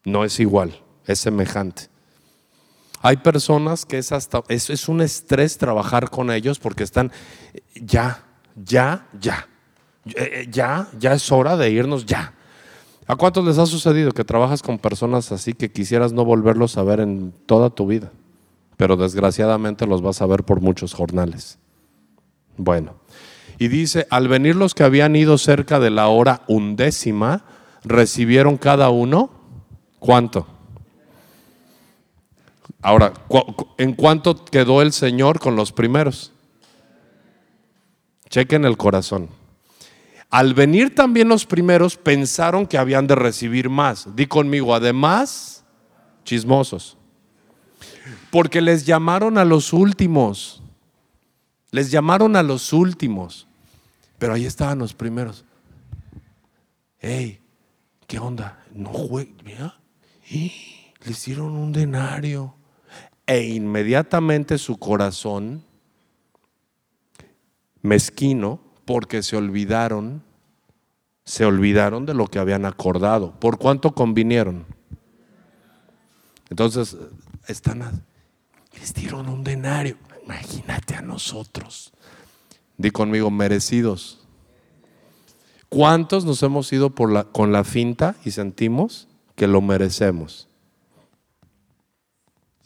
No 0.07 0.25
es 0.25 0.41
igual, 0.41 0.81
es 1.05 1.19
semejante. 1.19 1.91
Hay 3.05 3.19
personas 3.19 3.85
que 3.85 3.99
es 3.99 4.13
hasta, 4.13 4.43
es, 4.49 4.71
es 4.71 4.89
un 4.89 5.03
estrés 5.03 5.59
trabajar 5.59 6.09
con 6.09 6.31
ellos 6.31 6.59
porque 6.59 6.85
están, 6.85 7.13
ya, 7.75 8.25
ya, 8.57 9.07
ya, 9.21 9.47
eh, 10.07 10.49
ya, 10.51 10.89
ya 10.99 11.13
es 11.13 11.31
hora 11.31 11.59
de 11.59 11.71
irnos, 11.71 12.07
ya. 12.07 12.33
¿A 13.07 13.15
cuántos 13.17 13.45
les 13.45 13.59
ha 13.59 13.67
sucedido 13.67 14.13
que 14.13 14.25
trabajas 14.25 14.63
con 14.63 14.79
personas 14.79 15.33
así 15.33 15.53
que 15.53 15.71
quisieras 15.71 16.15
no 16.15 16.25
volverlos 16.25 16.79
a 16.79 16.83
ver 16.83 17.01
en 17.01 17.35
toda 17.45 17.69
tu 17.69 17.87
vida? 17.87 18.11
Pero 18.79 18.97
desgraciadamente 18.97 19.87
los 19.87 20.01
vas 20.01 20.23
a 20.23 20.27
ver 20.27 20.43
por 20.43 20.63
muchos 20.63 20.95
jornales. 20.95 21.59
Bueno, 22.57 22.95
y 23.59 23.69
dice, 23.69 24.07
al 24.09 24.29
venir 24.29 24.57
los 24.57 24.73
que 24.73 24.83
habían 24.83 25.15
ido 25.15 25.37
cerca 25.37 25.79
de 25.79 25.91
la 25.91 26.09
hora 26.09 26.41
undécima, 26.49 27.45
recibieron 27.85 28.57
cada 28.57 28.89
uno, 28.89 29.29
¿cuánto? 29.99 30.54
Ahora, 32.85 33.15
¿en 33.79 33.95
cuánto 33.95 34.45
quedó 34.45 34.83
el 34.83 34.93
Señor 34.93 35.41
con 35.41 35.57
los 35.57 35.73
primeros? 35.73 36.33
Chequen 38.29 38.67
el 38.67 38.77
corazón. 38.77 39.31
Al 40.29 40.53
venir 40.53 40.95
también 40.95 41.31
los 41.31 41.47
primeros, 41.47 41.97
pensaron 41.97 42.67
que 42.67 42.77
habían 42.77 43.07
de 43.07 43.15
recibir 43.15 43.71
más. 43.71 44.15
Di 44.15 44.27
conmigo, 44.27 44.75
además, 44.75 45.65
chismosos. 46.25 46.99
Porque 48.31 48.61
les 48.61 48.85
llamaron 48.85 49.39
a 49.39 49.47
los 49.47 49.73
últimos. 49.73 50.63
Les 51.71 51.91
llamaron 51.91 52.37
a 52.37 52.43
los 52.43 52.71
últimos. 52.75 53.47
Pero 54.19 54.35
ahí 54.35 54.45
estaban 54.45 54.81
los 54.81 54.93
primeros. 54.93 55.47
Hey, 56.99 57.41
¿qué 58.07 58.19
onda? 58.19 58.63
No 58.75 58.93
mira. 59.43 59.79
Le 60.29 61.11
hicieron 61.11 61.53
un 61.53 61.73
denario. 61.73 62.55
E 63.27 63.43
inmediatamente 63.43 64.59
su 64.59 64.79
corazón 64.79 65.65
mezquino, 67.83 68.61
porque 68.85 69.23
se 69.23 69.37
olvidaron, 69.37 70.23
se 71.25 71.45
olvidaron 71.45 72.07
de 72.07 72.15
lo 72.15 72.27
que 72.27 72.39
habían 72.39 72.65
acordado. 72.65 73.39
¿Por 73.39 73.59
cuánto 73.59 73.95
convinieron? 73.95 74.67
Entonces, 76.51 76.97
están, 77.47 78.05
les 78.79 78.95
dieron 78.95 79.29
un 79.29 79.45
denario. 79.45 79.97
Imagínate 80.25 80.95
a 80.95 81.03
nosotros. 81.03 81.93
Di 82.77 82.91
conmigo, 82.91 83.31
merecidos. 83.31 84.21
¿Cuántos 85.69 86.25
nos 86.25 86.43
hemos 86.43 86.73
ido 86.73 86.91
por 86.91 87.13
la, 87.13 87.25
con 87.25 87.53
la 87.53 87.65
finta 87.65 88.17
y 88.25 88.31
sentimos 88.31 89.09
que 89.35 89.47
lo 89.47 89.61
merecemos? 89.61 90.49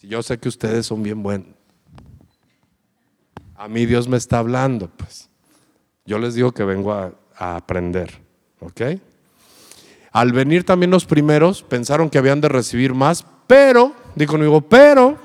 Yo 0.02 0.22
sé 0.22 0.38
que 0.38 0.48
ustedes 0.48 0.86
son 0.86 1.02
bien 1.02 1.22
buenos. 1.22 1.48
A 3.56 3.66
mí 3.66 3.86
Dios 3.86 4.06
me 4.06 4.16
está 4.16 4.38
hablando, 4.38 4.88
pues. 4.96 5.28
Yo 6.06 6.18
les 6.18 6.34
digo 6.34 6.52
que 6.52 6.64
vengo 6.64 6.92
a, 6.92 7.12
aprender, 7.38 8.10
¿ok? 8.60 8.80
Al 10.10 10.32
venir 10.32 10.64
también 10.64 10.90
los 10.90 11.04
primeros, 11.04 11.62
pensaron 11.62 12.10
que 12.10 12.18
habían 12.18 12.40
de 12.40 12.48
recibir 12.48 12.94
más, 12.94 13.24
pero, 13.46 13.92
di 14.16 14.26
conmigo, 14.26 14.60
pero, 14.60 15.16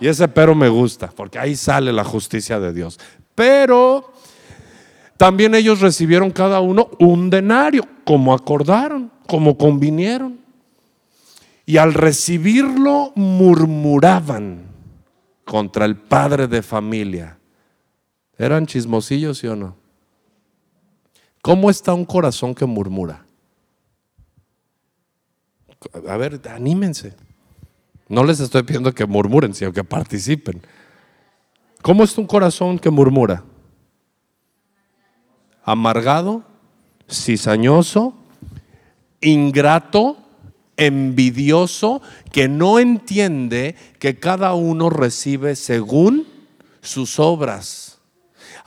y 0.00 0.08
ese 0.08 0.26
pero 0.26 0.54
me 0.54 0.68
gusta, 0.68 1.08
porque 1.14 1.38
ahí 1.38 1.54
sale 1.54 1.92
la 1.92 2.02
justicia 2.02 2.58
de 2.58 2.72
Dios. 2.72 2.98
Pero 3.34 4.12
también 5.16 5.54
ellos 5.54 5.80
recibieron 5.80 6.30
cada 6.30 6.60
uno 6.60 6.88
un 6.98 7.30
denario, 7.30 7.84
como 8.04 8.34
acordaron, 8.34 9.12
como 9.26 9.56
convinieron. 9.58 10.39
Y 11.70 11.76
al 11.76 11.94
recibirlo 11.94 13.12
murmuraban 13.14 14.64
contra 15.44 15.84
el 15.84 15.94
padre 15.94 16.48
de 16.48 16.62
familia. 16.62 17.38
¿Eran 18.36 18.66
chismosillos, 18.66 19.38
sí 19.38 19.46
o 19.46 19.54
no? 19.54 19.76
¿Cómo 21.40 21.70
está 21.70 21.94
un 21.94 22.04
corazón 22.04 22.56
que 22.56 22.66
murmura? 22.66 23.24
A 26.08 26.16
ver, 26.16 26.40
anímense. 26.50 27.14
No 28.08 28.24
les 28.24 28.40
estoy 28.40 28.64
pidiendo 28.64 28.92
que 28.92 29.06
murmuren, 29.06 29.54
sino 29.54 29.72
que 29.72 29.84
participen. 29.84 30.60
¿Cómo 31.82 32.02
está 32.02 32.20
un 32.20 32.26
corazón 32.26 32.80
que 32.80 32.90
murmura? 32.90 33.44
amargado, 35.62 36.42
cizañoso, 37.08 38.14
ingrato, 39.20 40.16
envidioso, 40.80 42.02
que 42.32 42.48
no 42.48 42.78
entiende 42.78 43.76
que 43.98 44.18
cada 44.18 44.54
uno 44.54 44.90
recibe 44.90 45.54
según 45.54 46.26
sus 46.82 47.18
obras. 47.18 47.89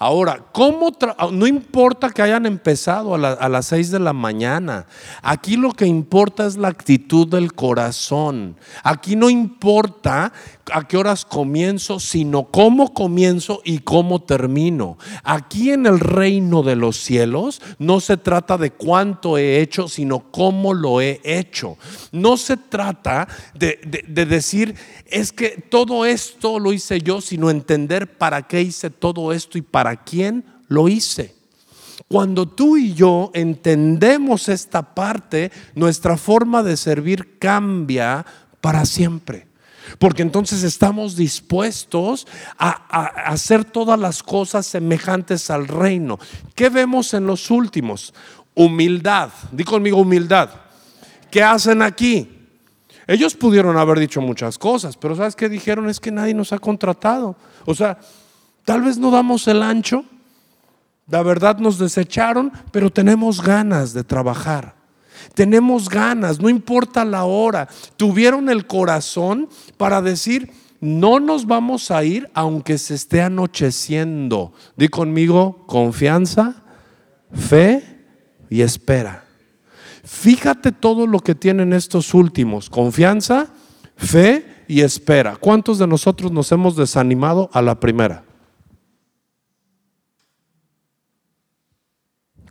Ahora, 0.04 0.44
¿cómo 0.52 0.92
no 1.32 1.48
importa 1.48 2.10
que 2.10 2.22
hayan 2.22 2.46
empezado 2.46 3.16
a, 3.16 3.32
a, 3.32 3.48
las 3.48 3.68
seis 3.68 3.90
de 3.90 4.00
la 4.00 4.12
mañana. 4.12 4.86
Aquí 5.22 5.56
lo 5.56 5.72
que 5.72 5.86
importa 5.86 6.46
es 6.46 6.58
la 6.58 6.68
actitud 6.68 7.26
del 7.26 7.54
corazón. 7.54 8.58
Aquí 8.84 9.16
no 9.16 9.30
importa 9.30 10.34
a 10.72 10.88
qué 10.88 10.98
horas 10.98 11.26
comienzo, 11.26 12.00
sino 12.00 12.46
cómo 12.46 12.94
comienzo 12.94 13.62
y 13.64 13.80
cómo 13.80 14.22
termino. 14.22 14.98
Aquí 15.24 15.72
en 15.72 15.86
el 15.86 16.00
reino 16.00 16.64
de 16.64 16.76
los 16.76 16.98
cielos 16.98 17.62
no 17.80 18.00
se 18.00 18.18
trata 18.18 18.58
de 18.58 18.72
cuánto 18.72 19.38
he 19.38 19.62
hecho, 19.62 19.88
sino 19.88 20.32
cómo 20.32 20.74
lo 20.74 21.02
he 21.02 21.22
hecho. 21.24 21.78
No 22.12 22.38
se 22.38 22.58
trata 22.58 23.28
de, 23.54 23.80
de 24.08 24.26
decir, 24.26 24.76
es 25.08 25.32
que 25.32 25.64
todo 25.70 26.06
esto 26.06 26.60
lo 26.60 26.74
hice 26.74 27.02
yo, 27.02 27.22
sino 27.22 27.50
entender 27.50 28.18
para 28.18 28.44
qué 28.44 28.62
hice 28.62 28.90
todo 28.90 29.34
esto 29.34 29.58
y 29.58 29.62
para 29.62 29.93
quién 29.98 30.46
lo 30.68 30.88
hice. 30.88 31.36
Cuando 32.08 32.48
tú 32.48 32.78
y 32.78 32.94
yo 32.94 33.32
entendemos 33.34 34.50
esta 34.50 34.94
parte, 34.94 35.52
nuestra 35.76 36.18
forma 36.18 36.64
de 36.64 36.78
servir 36.78 37.38
cambia 37.40 38.26
para 38.62 38.86
siempre. 38.86 39.48
Porque 40.00 40.22
entonces 40.22 40.64
estamos 40.64 41.16
dispuestos 41.16 42.28
a, 42.58 42.72
hacer 43.26 43.66
todas 43.66 44.00
las 44.00 44.24
cosas 44.24 44.66
semejantes 44.66 45.50
al 45.50 45.68
reino. 45.68 46.20
¿Qué 46.56 46.70
vemos 46.70 47.14
en 47.14 47.28
los 47.28 47.52
últimos? 47.52 48.14
Humildad. 48.56 49.30
Di 49.52 49.64
conmigo 49.64 49.98
humildad. 49.98 50.50
¿Qué 51.30 51.44
hacen 51.44 51.82
aquí? 51.82 52.30
Ellos 53.08 53.36
pudieron 53.36 53.78
haber 53.78 54.00
dicho 54.00 54.22
muchas 54.22 54.58
cosas, 54.58 54.96
pero 54.96 55.16
¿sabes 55.16 55.36
qué 55.36 55.50
dijeron? 55.50 55.90
Es 55.90 56.00
que 56.00 56.12
nadie 56.12 56.34
nos 56.34 56.54
ha 56.54 56.60
contratado. 56.60 57.36
O 57.66 57.76
sea, 57.76 57.98
tal 58.66 58.82
vez 58.82 58.98
no 58.98 59.12
damos 59.12 59.48
el 59.48 59.64
ancho, 59.64 60.06
la 61.08 61.22
verdad 61.22 61.58
nos 61.58 61.78
desecharon, 61.78 62.52
pero 62.72 62.90
tenemos 62.90 63.42
ganas 63.42 63.94
de 63.94 64.04
trabajar. 64.04 64.76
Tenemos 65.34 65.90
ganas, 65.90 66.40
no 66.40 66.50
importa 66.50 67.06
la 67.06 67.26
hora. 67.26 67.68
Tuvieron 67.98 68.50
el 68.50 68.68
corazón 68.68 69.50
para 69.78 70.02
decir, 70.02 70.52
no 70.80 71.20
nos 71.20 71.46
vamos 71.46 71.92
a 71.92 72.04
ir 72.04 72.30
aunque 72.34 72.78
se 72.78 72.96
esté 72.96 73.22
anocheciendo. 73.22 74.54
Di 74.76 74.88
conmigo, 74.90 75.66
confianza, 75.66 76.64
fe 77.34 77.84
y 78.50 78.62
espera. 78.62 79.24
Fíjate 80.04 80.72
todo 80.72 81.08
lo 81.08 81.20
que 81.20 81.36
tienen 81.36 81.72
estos 81.72 82.14
últimos, 82.14 82.70
confianza, 82.70 83.48
fe 83.96 84.46
y 84.68 84.82
espera. 84.82 85.38
¿Cuántos 85.38 85.80
de 85.80 85.88
nosotros 85.88 86.32
nos 86.32 86.52
hemos 86.52 86.76
desanimado 86.76 87.50
a 87.54 87.62
la 87.62 87.80
primera? 87.80 88.26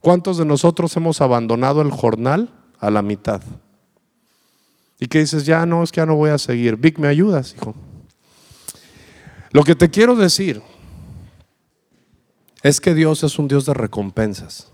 ¿Cuántos 0.02 0.36
de 0.36 0.44
nosotros 0.44 0.94
hemos 0.96 1.22
abandonado 1.22 1.80
el 1.80 1.90
jornal 1.90 2.50
a 2.82 2.90
la 2.90 3.00
mitad. 3.00 3.40
Y 4.98 5.06
que 5.06 5.20
dices, 5.20 5.46
ya 5.46 5.64
no, 5.64 5.82
es 5.82 5.92
que 5.92 6.00
ya 6.00 6.06
no 6.06 6.16
voy 6.16 6.30
a 6.30 6.38
seguir. 6.38 6.76
Vic, 6.76 6.98
¿me 6.98 7.08
ayudas, 7.08 7.54
hijo? 7.54 7.74
Lo 9.52 9.62
que 9.62 9.76
te 9.76 9.88
quiero 9.88 10.16
decir 10.16 10.60
es 12.62 12.80
que 12.80 12.94
Dios 12.94 13.22
es 13.22 13.38
un 13.38 13.48
Dios 13.48 13.66
de 13.66 13.74
recompensas, 13.74 14.70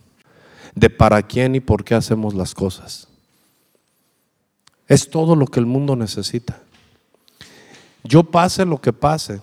de 0.75 0.88
para 0.88 1.23
quién 1.23 1.54
y 1.54 1.61
por 1.61 1.85
qué 1.85 1.94
hacemos 1.94 2.35
las 2.35 2.54
cosas. 2.54 3.08
Es 4.87 5.11
todo 5.11 5.37
lo 5.37 5.47
que 5.47 5.61
el 5.61 5.66
mundo 5.66 5.94
necesita. 5.94 6.62
Yo 8.04 8.25
pase 8.25 8.64
lo 8.64 8.80
que 8.80 8.94
pase, 8.94 9.42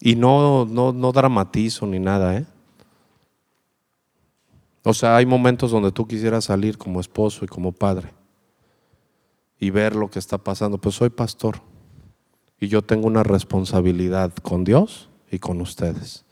y 0.00 0.16
no, 0.16 0.64
no, 0.64 0.92
no 0.92 1.12
dramatizo 1.12 1.86
ni 1.86 1.98
nada, 1.98 2.38
¿eh? 2.38 2.46
O 4.84 4.94
sea, 4.94 5.16
hay 5.16 5.26
momentos 5.26 5.70
donde 5.70 5.92
tú 5.92 6.06
quisieras 6.06 6.46
salir 6.46 6.76
como 6.76 7.00
esposo 7.00 7.44
y 7.44 7.48
como 7.48 7.72
padre 7.72 8.10
y 9.58 9.70
ver 9.70 9.94
lo 9.94 10.10
que 10.10 10.18
está 10.18 10.38
pasando. 10.38 10.78
Pues 10.78 10.96
soy 10.96 11.10
pastor 11.10 11.60
y 12.58 12.66
yo 12.66 12.82
tengo 12.82 13.06
una 13.06 13.22
responsabilidad 13.22 14.32
con 14.34 14.64
Dios 14.64 15.08
y 15.30 15.38
con 15.38 15.60
ustedes. 15.60 16.24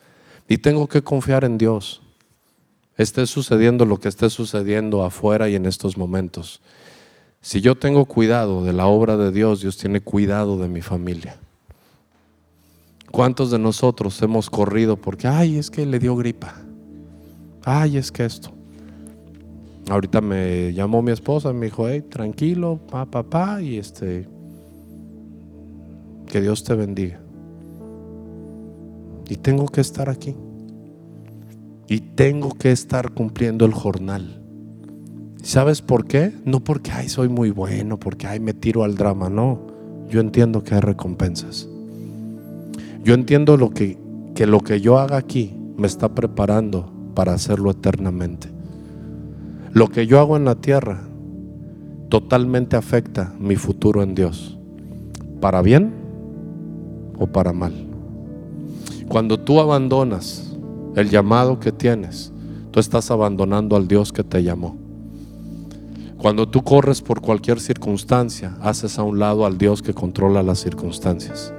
Y 0.48 0.58
tengo 0.58 0.88
que 0.88 1.02
confiar 1.02 1.44
en 1.44 1.58
Dios. 1.58 2.02
Esté 2.96 3.26
sucediendo 3.26 3.84
lo 3.86 3.98
que 3.98 4.08
esté 4.08 4.28
sucediendo 4.30 5.04
afuera 5.04 5.48
y 5.48 5.54
en 5.54 5.64
estos 5.64 5.96
momentos. 5.96 6.60
Si 7.40 7.60
yo 7.60 7.76
tengo 7.76 8.04
cuidado 8.04 8.64
de 8.64 8.72
la 8.72 8.86
obra 8.86 9.16
de 9.16 9.30
Dios, 9.30 9.60
Dios 9.60 9.78
tiene 9.78 10.00
cuidado 10.00 10.58
de 10.58 10.68
mi 10.68 10.82
familia. 10.82 11.38
¿Cuántos 13.12 13.50
de 13.50 13.58
nosotros 13.58 14.20
hemos 14.22 14.50
corrido 14.50 14.96
porque, 14.96 15.28
ay, 15.28 15.56
es 15.56 15.70
que 15.70 15.86
le 15.86 15.98
dio 15.98 16.16
gripa? 16.16 16.62
Ay, 17.64 17.96
es 17.96 18.10
que 18.10 18.24
esto. 18.24 18.50
Ahorita 19.88 20.20
me 20.20 20.72
llamó 20.72 21.02
mi 21.02 21.10
esposa 21.10 21.50
y 21.50 21.54
me 21.54 21.66
dijo, 21.66 21.88
hey, 21.88 22.02
tranquilo, 22.02 22.78
pa, 22.90 23.06
pa, 23.06 23.60
y 23.60 23.76
este, 23.76 24.28
que 26.28 26.40
Dios 26.40 26.62
te 26.64 26.74
bendiga. 26.74 27.20
Y 29.28 29.36
tengo 29.36 29.66
que 29.66 29.80
estar 29.80 30.08
aquí. 30.08 30.34
Y 31.88 32.00
tengo 32.00 32.50
que 32.50 32.70
estar 32.70 33.10
cumpliendo 33.10 33.64
el 33.64 33.72
jornal. 33.72 34.40
¿Sabes 35.42 35.82
por 35.82 36.06
qué? 36.06 36.32
No 36.44 36.60
porque, 36.60 36.92
ay, 36.92 37.08
soy 37.08 37.28
muy 37.28 37.50
bueno, 37.50 37.98
porque, 37.98 38.26
ay, 38.26 38.38
me 38.38 38.54
tiro 38.54 38.84
al 38.84 38.94
drama, 38.94 39.28
no. 39.28 39.66
Yo 40.08 40.20
entiendo 40.20 40.62
que 40.62 40.74
hay 40.74 40.80
recompensas. 40.80 41.68
Yo 43.02 43.14
entiendo 43.14 43.56
lo 43.56 43.70
que, 43.70 43.98
que 44.34 44.46
lo 44.46 44.60
que 44.60 44.80
yo 44.80 44.98
haga 44.98 45.16
aquí 45.16 45.52
me 45.76 45.86
está 45.86 46.14
preparando 46.14 46.99
para 47.20 47.34
hacerlo 47.34 47.70
eternamente. 47.70 48.48
Lo 49.74 49.88
que 49.88 50.06
yo 50.06 50.20
hago 50.20 50.38
en 50.38 50.46
la 50.46 50.54
tierra 50.54 51.02
totalmente 52.08 52.76
afecta 52.76 53.34
mi 53.38 53.56
futuro 53.56 54.02
en 54.02 54.14
Dios, 54.14 54.56
para 55.38 55.60
bien 55.60 55.92
o 57.18 57.26
para 57.26 57.52
mal. 57.52 57.74
Cuando 59.06 59.38
tú 59.38 59.60
abandonas 59.60 60.56
el 60.96 61.10
llamado 61.10 61.60
que 61.60 61.72
tienes, 61.72 62.32
tú 62.70 62.80
estás 62.80 63.10
abandonando 63.10 63.76
al 63.76 63.86
Dios 63.86 64.14
que 64.14 64.24
te 64.24 64.42
llamó. 64.42 64.78
Cuando 66.16 66.48
tú 66.48 66.62
corres 66.62 67.02
por 67.02 67.20
cualquier 67.20 67.60
circunstancia, 67.60 68.56
haces 68.62 68.98
a 68.98 69.02
un 69.02 69.18
lado 69.18 69.44
al 69.44 69.58
Dios 69.58 69.82
que 69.82 69.92
controla 69.92 70.42
las 70.42 70.60
circunstancias. 70.60 71.52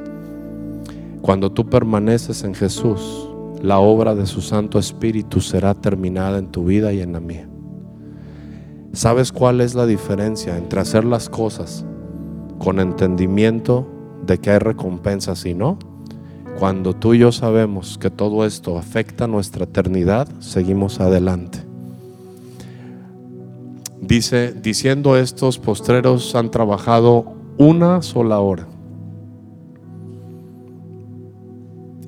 Cuando 1.21 1.51
tú 1.51 1.69
permaneces 1.69 2.43
en 2.45 2.55
Jesús, 2.55 3.30
la 3.61 3.79
obra 3.79 4.15
de 4.15 4.25
su 4.25 4.41
Santo 4.41 4.79
Espíritu 4.79 5.39
será 5.39 5.75
terminada 5.75 6.39
en 6.39 6.47
tu 6.47 6.65
vida 6.65 6.93
y 6.93 7.01
en 7.01 7.13
la 7.13 7.19
mía. 7.19 7.47
¿Sabes 8.93 9.31
cuál 9.31 9.61
es 9.61 9.75
la 9.75 9.85
diferencia 9.85 10.57
entre 10.57 10.81
hacer 10.81 11.05
las 11.05 11.29
cosas 11.29 11.85
con 12.59 12.79
entendimiento 12.79 13.87
de 14.25 14.39
que 14.39 14.51
hay 14.51 14.59
recompensas 14.59 15.45
y 15.45 15.53
no? 15.53 15.77
Cuando 16.59 16.93
tú 16.95 17.13
y 17.13 17.19
yo 17.19 17.31
sabemos 17.31 17.97
que 17.97 18.09
todo 18.09 18.45
esto 18.45 18.77
afecta 18.77 19.27
nuestra 19.27 19.63
eternidad, 19.63 20.27
seguimos 20.39 20.99
adelante. 20.99 21.59
Dice, 24.01 24.53
diciendo 24.53 25.15
estos 25.15 25.59
postreros 25.59 26.35
han 26.35 26.51
trabajado 26.51 27.33
una 27.57 28.01
sola 28.01 28.39
hora 28.39 28.67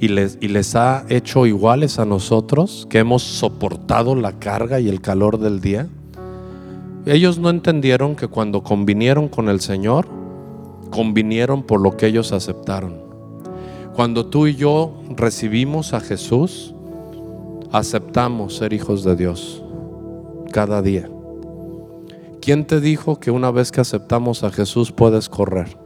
y 0.03 0.09
les, 0.09 0.37
les 0.41 0.75
ha 0.75 1.05
hecho 1.07 1.45
iguales 1.45 1.97
a 1.97 2.03
nosotros 2.03 2.85
que 2.89 2.99
hemos 2.99 3.23
soportado 3.23 4.17
la 4.17 4.33
carga 4.33 4.81
y 4.81 4.89
el 4.89 4.99
calor 4.99 5.39
del 5.39 5.61
día. 5.61 5.87
Ellos 7.05 7.39
no 7.39 7.49
entendieron 7.49 8.17
que 8.17 8.27
cuando 8.27 8.63
convinieron 8.63 9.29
con 9.29 9.47
el 9.47 9.61
Señor, 9.61 10.05
convinieron 10.91 11.63
por 11.63 11.79
lo 11.79 11.95
que 11.95 12.07
ellos 12.07 12.33
aceptaron. 12.33 12.95
Cuando 13.95 14.25
tú 14.25 14.47
y 14.47 14.55
yo 14.55 14.93
recibimos 15.15 15.93
a 15.93 16.01
Jesús, 16.01 16.75
aceptamos 17.71 18.57
ser 18.57 18.73
hijos 18.73 19.05
de 19.05 19.15
Dios 19.15 19.63
cada 20.51 20.81
día. 20.81 21.09
¿Quién 22.41 22.67
te 22.67 22.81
dijo 22.81 23.21
que 23.21 23.31
una 23.31 23.51
vez 23.51 23.71
que 23.71 23.79
aceptamos 23.79 24.43
a 24.43 24.51
Jesús 24.51 24.91
puedes 24.91 25.29
correr? 25.29 25.77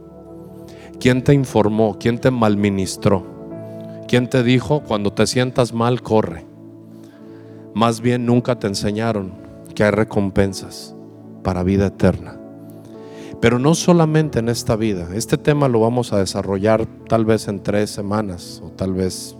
¿Quién 0.98 1.22
te 1.22 1.34
informó? 1.34 1.98
¿Quién 2.00 2.18
te 2.18 2.32
malministró? 2.32 3.37
¿Quién 4.08 4.30
te 4.30 4.42
dijo 4.42 4.80
cuando 4.80 5.12
te 5.12 5.26
sientas 5.26 5.74
mal, 5.74 6.00
corre? 6.00 6.46
Más 7.74 8.00
bien 8.00 8.24
nunca 8.24 8.58
te 8.58 8.66
enseñaron 8.66 9.32
que 9.74 9.84
hay 9.84 9.90
recompensas 9.90 10.94
para 11.44 11.62
vida 11.62 11.88
eterna. 11.88 12.40
Pero 13.42 13.58
no 13.58 13.74
solamente 13.74 14.38
en 14.38 14.48
esta 14.48 14.76
vida. 14.76 15.10
Este 15.14 15.36
tema 15.36 15.68
lo 15.68 15.80
vamos 15.80 16.14
a 16.14 16.20
desarrollar 16.20 16.86
tal 17.06 17.26
vez 17.26 17.48
en 17.48 17.62
tres 17.62 17.90
semanas, 17.90 18.62
o 18.64 18.70
tal 18.70 18.94
vez 18.94 19.36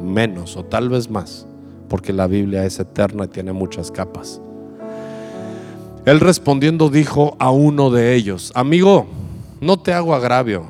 menos, 0.00 0.56
o 0.56 0.64
tal 0.64 0.88
vez 0.88 1.10
más, 1.10 1.44
porque 1.88 2.12
la 2.12 2.28
Biblia 2.28 2.64
es 2.64 2.78
eterna 2.78 3.24
y 3.24 3.28
tiene 3.28 3.52
muchas 3.52 3.90
capas. 3.90 4.40
Él 6.06 6.20
respondiendo 6.20 6.90
dijo 6.90 7.36
a 7.40 7.50
uno 7.50 7.90
de 7.90 8.14
ellos, 8.14 8.52
amigo, 8.54 9.06
no 9.60 9.80
te 9.80 9.92
hago 9.92 10.14
agravio. 10.14 10.66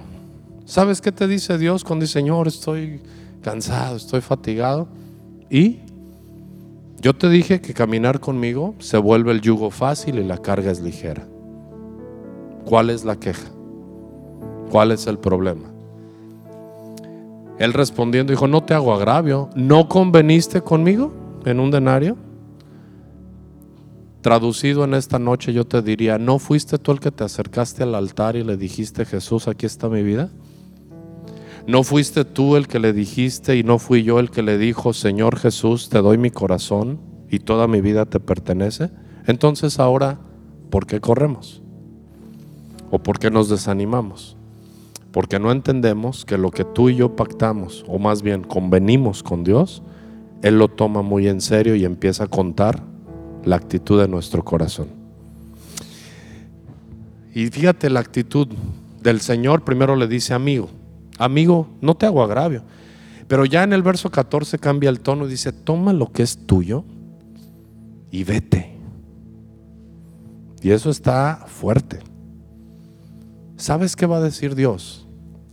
¿Sabes 0.64 1.02
qué 1.02 1.12
te 1.12 1.28
dice 1.28 1.58
Dios 1.58 1.84
cuando 1.84 2.04
dice, 2.04 2.14
Señor, 2.14 2.48
estoy 2.48 2.98
cansado, 3.42 3.96
estoy 3.96 4.22
fatigado. 4.22 4.88
Y 5.50 5.80
yo 7.00 7.14
te 7.14 7.28
dije 7.28 7.60
que 7.60 7.74
caminar 7.74 8.20
conmigo 8.20 8.74
se 8.78 8.96
vuelve 8.96 9.32
el 9.32 9.40
yugo 9.40 9.70
fácil 9.70 10.18
y 10.18 10.24
la 10.24 10.38
carga 10.38 10.70
es 10.70 10.80
ligera. 10.80 11.26
¿Cuál 12.64 12.90
es 12.90 13.04
la 13.04 13.16
queja? 13.16 13.50
¿Cuál 14.70 14.92
es 14.92 15.06
el 15.06 15.18
problema? 15.18 15.68
Él 17.58 17.72
respondiendo 17.72 18.32
dijo, 18.32 18.48
no 18.48 18.62
te 18.62 18.72
hago 18.74 18.94
agravio, 18.94 19.50
¿no 19.54 19.88
conveniste 19.88 20.62
conmigo 20.62 21.12
en 21.44 21.60
un 21.60 21.70
denario? 21.70 22.16
Traducido 24.20 24.84
en 24.84 24.94
esta 24.94 25.18
noche 25.18 25.52
yo 25.52 25.66
te 25.66 25.82
diría, 25.82 26.18
¿no 26.18 26.38
fuiste 26.38 26.78
tú 26.78 26.92
el 26.92 27.00
que 27.00 27.10
te 27.10 27.24
acercaste 27.24 27.82
al 27.82 27.94
altar 27.94 28.36
y 28.36 28.44
le 28.44 28.56
dijiste, 28.56 29.04
Jesús, 29.04 29.48
aquí 29.48 29.66
está 29.66 29.88
mi 29.88 30.02
vida? 30.02 30.30
¿No 31.66 31.84
fuiste 31.84 32.24
tú 32.24 32.56
el 32.56 32.66
que 32.66 32.80
le 32.80 32.92
dijiste 32.92 33.56
y 33.56 33.62
no 33.62 33.78
fui 33.78 34.02
yo 34.02 34.18
el 34.18 34.30
que 34.30 34.42
le 34.42 34.58
dijo, 34.58 34.92
Señor 34.92 35.38
Jesús, 35.38 35.88
te 35.88 36.02
doy 36.02 36.18
mi 36.18 36.30
corazón 36.30 37.00
y 37.30 37.38
toda 37.38 37.68
mi 37.68 37.80
vida 37.80 38.04
te 38.04 38.18
pertenece? 38.18 38.90
Entonces 39.26 39.78
ahora, 39.78 40.18
¿por 40.70 40.86
qué 40.86 41.00
corremos? 41.00 41.62
¿O 42.90 42.98
por 42.98 43.20
qué 43.20 43.30
nos 43.30 43.48
desanimamos? 43.48 44.36
Porque 45.12 45.38
no 45.38 45.52
entendemos 45.52 46.24
que 46.24 46.36
lo 46.36 46.50
que 46.50 46.64
tú 46.64 46.88
y 46.88 46.96
yo 46.96 47.14
pactamos, 47.14 47.84
o 47.86 48.00
más 48.00 48.22
bien 48.22 48.42
convenimos 48.42 49.22
con 49.22 49.44
Dios, 49.44 49.84
Él 50.42 50.58
lo 50.58 50.66
toma 50.66 51.02
muy 51.02 51.28
en 51.28 51.40
serio 51.40 51.76
y 51.76 51.84
empieza 51.84 52.24
a 52.24 52.28
contar 52.28 52.82
la 53.44 53.54
actitud 53.54 54.00
de 54.00 54.08
nuestro 54.08 54.44
corazón. 54.44 54.88
Y 57.32 57.46
fíjate 57.46 57.88
la 57.88 58.00
actitud 58.00 58.48
del 59.00 59.20
Señor, 59.20 59.62
primero 59.62 59.94
le 59.94 60.08
dice 60.08 60.34
amigo 60.34 60.68
amigo, 61.24 61.68
no 61.80 61.94
te 61.94 62.06
hago 62.06 62.22
agravio. 62.22 62.62
Pero 63.28 63.44
ya 63.44 63.62
en 63.62 63.72
el 63.72 63.82
verso 63.82 64.10
14 64.10 64.58
cambia 64.58 64.90
el 64.90 65.00
tono 65.00 65.26
y 65.26 65.30
dice, 65.30 65.52
toma 65.52 65.92
lo 65.92 66.12
que 66.12 66.22
es 66.22 66.46
tuyo 66.46 66.84
y 68.10 68.24
vete. 68.24 68.72
Y 70.60 70.70
eso 70.70 70.90
está 70.90 71.44
fuerte. 71.46 72.00
¿Sabes 73.56 73.96
qué 73.96 74.06
va 74.06 74.18
a 74.18 74.22
decir 74.22 74.54
Dios? 74.54 75.06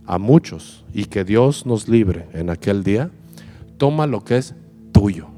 A 0.04 0.18
muchos 0.18 0.84
y 0.92 1.04
que 1.04 1.24
Dios 1.24 1.66
nos 1.66 1.88
libre 1.88 2.28
en 2.32 2.50
aquel 2.50 2.82
día. 2.82 3.10
Toma 3.76 4.06
lo 4.06 4.24
que 4.24 4.36
es 4.36 4.54
tuyo. 4.92 5.28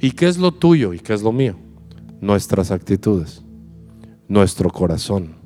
¿Y 0.00 0.12
qué 0.12 0.28
es 0.28 0.38
lo 0.38 0.52
tuyo 0.52 0.94
y 0.94 0.98
qué 0.98 1.12
es 1.12 1.22
lo 1.22 1.32
mío? 1.32 1.56
Nuestras 2.20 2.70
actitudes, 2.70 3.42
nuestro 4.28 4.70
corazón, 4.70 5.36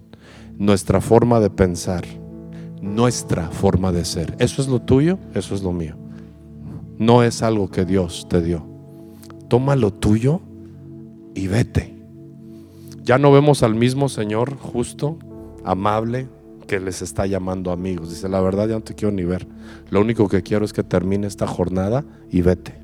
nuestra 0.57 1.01
forma 1.01 1.41
de 1.41 1.51
pensar 1.51 2.05
nuestra 2.85 3.49
forma 3.49 3.91
de 3.93 4.05
ser. 4.05 4.37
Eso 4.39 4.61
es 4.61 4.69
lo 4.69 4.81
tuyo, 4.81 5.19
eso 5.35 5.55
es 5.55 5.63
lo 5.63 5.73
mío. 5.73 5.97
No 6.99 7.23
es 7.23 7.43
algo 7.43 7.71
que 7.71 7.85
Dios 7.85 8.27
te 8.29 8.43
dio. 8.43 8.65
Toma 9.49 9.75
lo 9.75 9.93
tuyo 9.93 10.41
y 11.35 11.49
vete. 11.49 11.95
Ya 13.03 13.19
no 13.19 13.33
vemos 13.33 13.63
al 13.63 13.75
mismo 13.75 14.09
Señor 14.09 14.57
justo 14.57 15.19
amable 15.65 16.29
que 16.67 16.79
les 16.79 17.03
está 17.03 17.27
llamando 17.27 17.73
amigos. 17.73 18.11
Dice, 18.11 18.29
la 18.29 18.41
verdad 18.41 18.69
ya 18.69 18.75
no 18.75 18.83
te 18.83 18.95
quiero 18.95 19.13
ni 19.13 19.25
ver. 19.25 19.47
Lo 19.91 20.01
único 20.01 20.29
que 20.29 20.43
quiero 20.43 20.65
es 20.65 20.73
que 20.73 20.85
termine 20.85 21.27
esta 21.27 21.47
jornada 21.47 22.05
y 22.31 22.43
vete. 22.43 22.75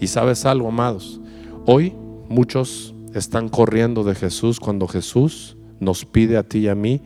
Y 0.00 0.08
sabes 0.08 0.44
algo, 0.46 0.68
amados, 0.68 1.20
hoy 1.66 1.92
muchos 2.28 2.94
están 3.14 3.48
corriendo 3.48 4.04
de 4.04 4.14
Jesús 4.14 4.60
cuando 4.60 4.86
Jesús 4.88 5.56
nos 5.80 6.04
pide 6.04 6.36
a 6.36 6.42
ti 6.42 6.58
y 6.60 6.68
a 6.68 6.74
mí 6.74 7.00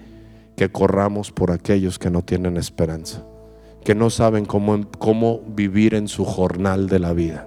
que 0.60 0.70
corramos 0.70 1.32
por 1.32 1.52
aquellos 1.52 1.98
que 1.98 2.10
no 2.10 2.20
tienen 2.20 2.58
esperanza, 2.58 3.22
que 3.82 3.94
no 3.94 4.10
saben 4.10 4.44
cómo, 4.44 4.78
cómo 4.98 5.40
vivir 5.56 5.94
en 5.94 6.06
su 6.06 6.26
jornal 6.26 6.86
de 6.86 6.98
la 6.98 7.14
vida. 7.14 7.46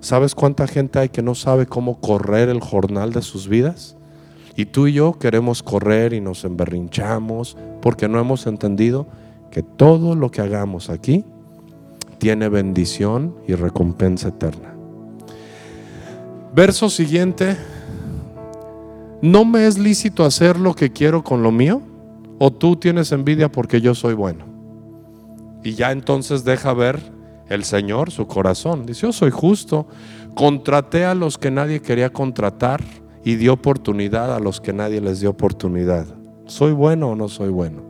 ¿Sabes 0.00 0.34
cuánta 0.34 0.66
gente 0.66 1.00
hay 1.00 1.10
que 1.10 1.20
no 1.20 1.34
sabe 1.34 1.66
cómo 1.66 2.00
correr 2.00 2.48
el 2.48 2.60
jornal 2.60 3.12
de 3.12 3.20
sus 3.20 3.46
vidas? 3.46 3.94
Y 4.56 4.64
tú 4.64 4.86
y 4.86 4.94
yo 4.94 5.18
queremos 5.18 5.62
correr 5.62 6.14
y 6.14 6.22
nos 6.22 6.44
emberrinchamos 6.44 7.58
porque 7.82 8.08
no 8.08 8.18
hemos 8.18 8.46
entendido 8.46 9.06
que 9.50 9.62
todo 9.62 10.14
lo 10.14 10.30
que 10.30 10.40
hagamos 10.40 10.88
aquí 10.88 11.26
tiene 12.16 12.48
bendición 12.48 13.36
y 13.46 13.52
recompensa 13.52 14.28
eterna. 14.28 14.72
Verso 16.54 16.88
siguiente, 16.88 17.54
¿no 19.22 19.44
me 19.44 19.66
es 19.66 19.78
lícito 19.78 20.24
hacer 20.24 20.58
lo 20.58 20.74
que 20.74 20.92
quiero 20.92 21.22
con 21.22 21.42
lo 21.42 21.52
mío? 21.52 21.82
¿O 22.38 22.50
tú 22.50 22.76
tienes 22.76 23.12
envidia 23.12 23.50
porque 23.52 23.80
yo 23.80 23.94
soy 23.94 24.14
bueno? 24.14 24.44
Y 25.62 25.74
ya 25.74 25.92
entonces 25.92 26.44
deja 26.44 26.72
ver 26.72 27.00
el 27.48 27.64
Señor 27.64 28.10
su 28.10 28.26
corazón. 28.26 28.86
Dice, 28.86 29.02
yo 29.02 29.12
soy 29.12 29.30
justo, 29.30 29.86
contraté 30.34 31.04
a 31.04 31.14
los 31.14 31.36
que 31.36 31.50
nadie 31.50 31.82
quería 31.82 32.10
contratar 32.10 32.82
y 33.24 33.34
dio 33.34 33.52
oportunidad 33.52 34.34
a 34.34 34.40
los 34.40 34.60
que 34.60 34.72
nadie 34.72 35.00
les 35.00 35.20
dio 35.20 35.30
oportunidad. 35.30 36.06
¿Soy 36.46 36.72
bueno 36.72 37.10
o 37.10 37.16
no 37.16 37.28
soy 37.28 37.50
bueno? 37.50 37.82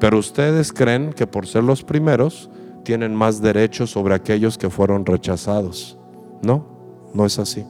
Pero 0.00 0.18
ustedes 0.18 0.72
creen 0.72 1.12
que 1.12 1.26
por 1.26 1.46
ser 1.46 1.62
los 1.62 1.84
primeros 1.84 2.50
tienen 2.82 3.14
más 3.14 3.40
derechos 3.40 3.90
sobre 3.90 4.14
aquellos 4.14 4.58
que 4.58 4.68
fueron 4.68 5.06
rechazados. 5.06 5.96
No, 6.42 6.66
no 7.14 7.24
es 7.24 7.38
así. 7.38 7.64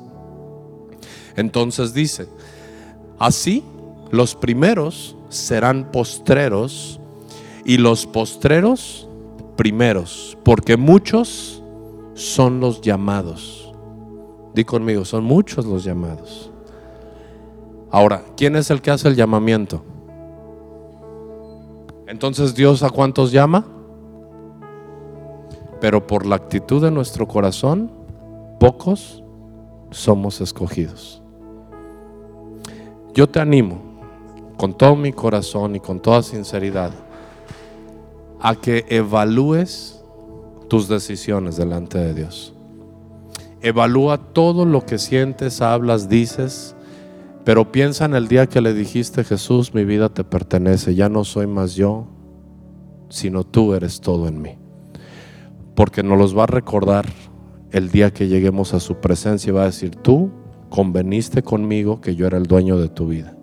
Entonces 1.37 1.93
dice, 1.93 2.27
así 3.18 3.64
los 4.11 4.35
primeros 4.35 5.16
serán 5.29 5.90
postreros 5.90 7.01
y 7.64 7.79
los 7.79 8.07
postreros 8.07 9.09
primeros, 9.57 10.37
porque 10.44 10.77
muchos 10.77 11.62
son 12.14 12.61
los 12.61 12.81
llamados. 12.81 13.72
Di 14.55 14.64
conmigo, 14.64 15.05
son 15.05 15.25
muchos 15.25 15.64
los 15.64 15.85
llamados. 15.85 16.51
Ahora, 17.90 18.22
¿quién 18.37 18.57
es 18.57 18.70
el 18.70 18.81
que 18.81 18.90
hace 18.90 19.09
el 19.09 19.16
llamamiento? 19.16 19.83
Entonces 22.07 22.55
Dios 22.55 22.83
a 22.83 22.90
cuántos 22.90 23.33
llama? 23.33 23.64
Pero 25.81 26.07
por 26.07 26.27
la 26.27 26.37
actitud 26.37 26.83
de 26.83 26.90
nuestro 26.90 27.27
corazón, 27.27 27.90
pocos 28.61 29.22
somos 29.90 30.40
escogidos. 30.40 31.22
Yo 33.14 33.29
te 33.29 33.40
animo 33.40 33.81
con 34.57 34.77
todo 34.77 34.96
mi 34.96 35.12
corazón 35.12 35.77
y 35.77 35.81
con 35.81 36.01
toda 36.01 36.22
sinceridad 36.22 36.92
a 38.40 38.55
que 38.55 38.85
evalúes 38.88 40.03
tus 40.68 40.88
decisiones 40.88 41.57
delante 41.57 41.98
de 41.98 42.14
Dios. 42.14 42.55
Evalúa 43.61 44.18
todo 44.18 44.64
lo 44.64 44.85
que 44.85 44.98
sientes, 44.98 45.61
hablas, 45.61 46.09
dices 46.09 46.75
pero 47.44 47.72
piensa 47.72 48.05
en 48.05 48.14
el 48.14 48.29
día 48.29 48.46
que 48.46 48.61
le 48.61 48.72
dijiste, 48.72 49.25
Jesús, 49.25 49.75
mi 49.75 49.85
vida 49.85 50.09
te 50.09 50.22
pertenece, 50.22 50.94
ya 50.94 51.09
no 51.09 51.25
soy 51.25 51.48
más 51.48 51.75
yo, 51.75 52.07
sino 53.09 53.42
tú 53.44 53.75
eres 53.75 54.01
todo 54.01 54.29
en 54.29 54.40
mí. 54.40 54.59
Porque 55.75 56.05
nos 56.05 56.18
los 56.18 56.38
va 56.38 56.44
a 56.44 56.46
recordar 56.46 57.07
el 57.72 57.90
día 57.90 58.12
que 58.12 58.29
lleguemos 58.29 58.75
a 58.75 58.81
su 58.81 58.96
presencia 58.96 59.51
y 59.51 59.53
va 59.53 59.62
a 59.62 59.66
decir, 59.66 59.96
tú 59.96 60.31
conveniste 60.73 61.43
conmigo 61.43 62.01
que 62.01 62.15
yo 62.15 62.27
era 62.27 62.39
el 62.39 62.47
dueño 62.47 62.79
de 62.79 62.89
tu 62.89 63.07
vida. 63.07 63.37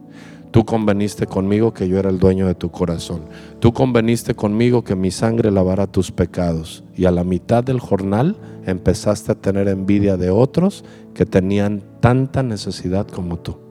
Tú 0.52 0.66
conveniste 0.66 1.28
conmigo 1.28 1.74
que 1.74 1.88
yo 1.88 2.00
era 2.00 2.10
el 2.10 2.18
dueño 2.18 2.48
de 2.48 2.56
tu 2.56 2.72
corazón. 2.72 3.22
Tú 3.60 3.72
conveniste 3.72 4.34
conmigo 4.34 4.84
que 4.84 4.96
mi 4.96 5.12
sangre 5.12 5.52
lavara 5.52 5.86
tus 5.86 6.12
pecados. 6.12 6.84
Y 6.96 7.06
a 7.06 7.12
la 7.12 7.24
mitad 7.24 7.64
del 7.64 7.80
jornal 7.80 8.36
empezaste 8.66 9.32
a 9.32 9.36
tener 9.36 9.68
envidia 9.68 10.18
de 10.18 10.32
otros 10.32 10.84
que 11.14 11.28
tenían 11.28 11.84
tanta 12.00 12.42
necesidad 12.42 13.08
como 13.08 13.38
tú 13.38 13.70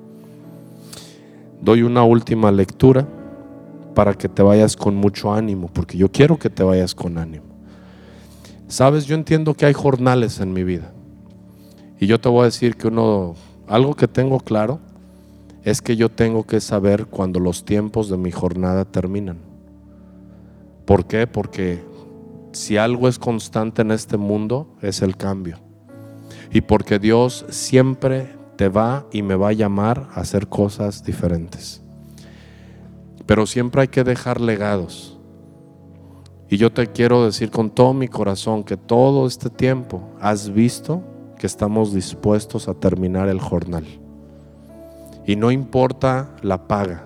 doy 1.61 1.83
una 1.83 2.05
última 2.05 2.51
lectura 2.53 3.07
para 3.95 4.15
que 4.15 4.29
te 4.29 4.43
vayas 4.43 4.77
con 4.77 4.95
mucho 4.95 5.33
ánimo, 5.33 5.69
porque 5.73 5.99
yo 5.99 6.11
quiero 6.11 6.39
que 6.39 6.51
te 6.51 6.63
vayas 6.63 6.95
con 6.95 7.19
ánimo. 7.19 7.45
Sabes, 8.69 9.07
yo 9.07 9.15
entiendo 9.15 9.55
que 9.55 9.67
hay 9.67 9.73
jornales 9.73 10.41
en 10.41 10.53
mi 10.53 10.63
vida. 10.63 10.93
Y 11.99 12.07
yo 12.07 12.21
te 12.21 12.29
voy 12.29 12.43
a 12.43 12.45
decir 12.45 12.77
que 12.77 12.89
uno, 12.89 13.35
algo 13.69 13.95
que 13.95 14.09
tengo 14.09 14.41
claro 14.41 14.81
es 15.63 15.83
que 15.83 15.97
yo 15.97 16.09
tengo 16.09 16.45
que 16.45 16.61
saber 16.61 17.07
cuando 17.07 17.41
los 17.41 17.65
tiempos 17.65 18.09
de 18.09 18.17
mi 18.17 18.31
jornada 18.31 18.85
terminan. 18.85 19.39
¿Por 20.87 21.07
qué? 21.07 21.27
Porque 21.27 21.83
si 22.53 22.79
algo 22.79 23.09
es 23.09 23.19
constante 23.19 23.83
en 23.83 23.91
este 23.91 24.17
mundo 24.17 24.69
es 24.81 25.03
el 25.03 25.17
cambio. 25.17 25.59
Y 26.51 26.63
porque 26.63 26.99
Dios 26.99 27.45
siempre 27.51 28.35
te 28.57 28.69
va 28.69 29.07
y 29.13 29.23
me 29.23 29.35
va 29.35 29.49
a 29.49 29.53
llamar 29.53 30.09
a 30.15 30.21
hacer 30.21 30.49
cosas 30.49 31.05
diferentes. 31.05 31.83
Pero 33.27 33.47
siempre 33.47 33.83
hay 33.83 33.89
que 33.89 34.05
dejar 34.05 34.41
legados. 34.41 35.19
Y 36.49 36.57
yo 36.57 36.73
te 36.73 36.87
quiero 36.87 37.27
decir 37.27 37.51
con 37.51 37.69
todo 37.69 37.93
mi 37.93 38.09
corazón 38.09 38.65
que 38.65 38.79
todo 38.79 39.27
este 39.27 39.51
tiempo 39.51 40.09
has 40.19 40.51
visto 40.51 41.03
que 41.39 41.47
estamos 41.47 41.95
dispuestos 41.95 42.69
a 42.69 42.75
terminar 42.75 43.29
el 43.29 43.41
jornal. 43.41 43.85
Y 45.25 45.37
no 45.37 45.51
importa 45.51 46.35
la 46.43 46.67
paga, 46.69 47.05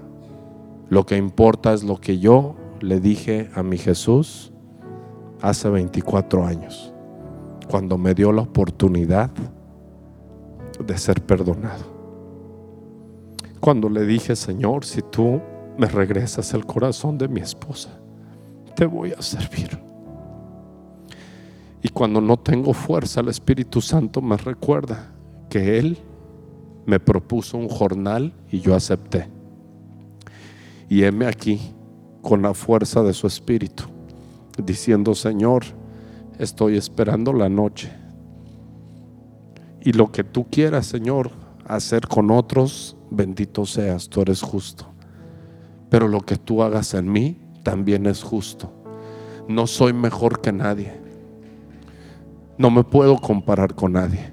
lo 0.88 1.06
que 1.06 1.16
importa 1.16 1.72
es 1.72 1.84
lo 1.84 1.98
que 1.98 2.18
yo 2.18 2.56
le 2.80 3.00
dije 3.00 3.50
a 3.54 3.62
mi 3.62 3.78
Jesús 3.78 4.52
hace 5.40 5.68
24 5.68 6.44
años, 6.44 6.92
cuando 7.70 7.98
me 7.98 8.14
dio 8.14 8.32
la 8.32 8.42
oportunidad 8.42 9.30
de 10.84 10.98
ser 10.98 11.22
perdonado. 11.22 11.84
Cuando 13.60 13.88
le 13.88 14.04
dije, 14.04 14.34
Señor, 14.34 14.84
si 14.84 15.02
tú 15.02 15.40
me 15.78 15.86
regresas 15.86 16.52
el 16.54 16.66
corazón 16.66 17.18
de 17.18 17.28
mi 17.28 17.40
esposa, 17.40 17.90
te 18.74 18.86
voy 18.86 19.12
a 19.12 19.22
servir. 19.22 19.91
Y 21.82 21.88
cuando 21.88 22.20
no 22.20 22.38
tengo 22.38 22.72
fuerza, 22.72 23.20
el 23.20 23.28
Espíritu 23.28 23.80
Santo 23.80 24.22
me 24.22 24.36
recuerda 24.36 25.12
que 25.50 25.78
Él 25.78 25.98
me 26.86 27.00
propuso 27.00 27.58
un 27.58 27.68
jornal 27.68 28.32
y 28.50 28.60
yo 28.60 28.74
acepté. 28.74 29.28
Y 30.88 31.02
heme 31.04 31.26
aquí 31.26 31.60
con 32.22 32.42
la 32.42 32.54
fuerza 32.54 33.02
de 33.02 33.12
su 33.12 33.26
Espíritu, 33.26 33.84
diciendo, 34.62 35.14
Señor, 35.14 35.64
estoy 36.38 36.76
esperando 36.76 37.32
la 37.32 37.48
noche 37.48 37.90
y 39.84 39.92
lo 39.92 40.12
que 40.12 40.22
tú 40.22 40.46
quieras, 40.48 40.86
Señor, 40.86 41.32
hacer 41.66 42.06
con 42.06 42.30
otros, 42.30 42.96
bendito 43.10 43.66
seas, 43.66 44.08
tú 44.08 44.20
eres 44.20 44.40
justo. 44.40 44.86
Pero 45.90 46.06
lo 46.06 46.20
que 46.20 46.36
tú 46.36 46.62
hagas 46.62 46.94
en 46.94 47.10
mí 47.10 47.38
también 47.64 48.06
es 48.06 48.22
justo. 48.22 48.72
No 49.48 49.66
soy 49.66 49.92
mejor 49.92 50.40
que 50.40 50.52
nadie. 50.52 51.01
No 52.62 52.70
me 52.70 52.84
puedo 52.84 53.18
comparar 53.18 53.74
con 53.74 53.94
nadie. 53.94 54.32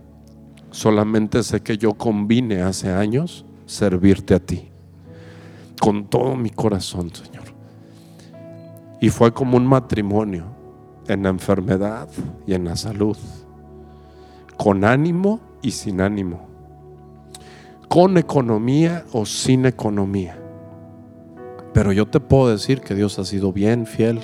Solamente 0.69 1.41
sé 1.41 1.63
que 1.63 1.79
yo 1.79 1.95
combine 1.95 2.61
hace 2.61 2.91
años 2.91 3.43
servirte 3.65 4.35
a 4.35 4.39
ti. 4.39 4.69
Con 5.81 6.07
todo 6.07 6.35
mi 6.35 6.51
corazón, 6.51 7.09
Señor. 7.11 7.45
Y 9.01 9.09
fue 9.09 9.33
como 9.33 9.57
un 9.57 9.65
matrimonio 9.65 10.45
en 11.07 11.23
la 11.23 11.29
enfermedad 11.29 12.07
y 12.45 12.53
en 12.53 12.65
la 12.65 12.75
salud 12.75 13.17
con 14.57 14.83
ánimo 14.83 15.39
y 15.63 15.71
sin 15.71 15.99
ánimo, 15.99 16.41
con 17.87 18.15
economía 18.15 19.05
o 19.11 19.25
sin 19.25 19.65
economía. 19.65 20.37
Pero 21.73 21.93
yo 21.93 22.05
te 22.05 22.19
puedo 22.19 22.49
decir 22.49 22.81
que 22.81 22.93
Dios 22.93 23.17
ha 23.17 23.25
sido 23.25 23.51
bien 23.51 23.87
fiel 23.87 24.19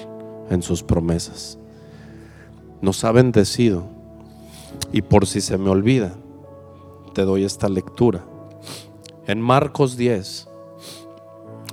en 0.52 0.62
sus 0.62 0.84
promesas. 0.84 1.58
Nos 2.82 3.04
ha 3.04 3.12
bendecido. 3.12 3.95
Y 4.96 5.02
por 5.02 5.28
si 5.28 5.42
se 5.42 5.58
me 5.58 5.70
olvida, 5.70 6.16
te 7.14 7.24
doy 7.24 7.44
esta 7.44 7.68
lectura. 7.68 8.26
En 9.28 9.42
Marcos 9.42 9.98
10, 9.98 10.48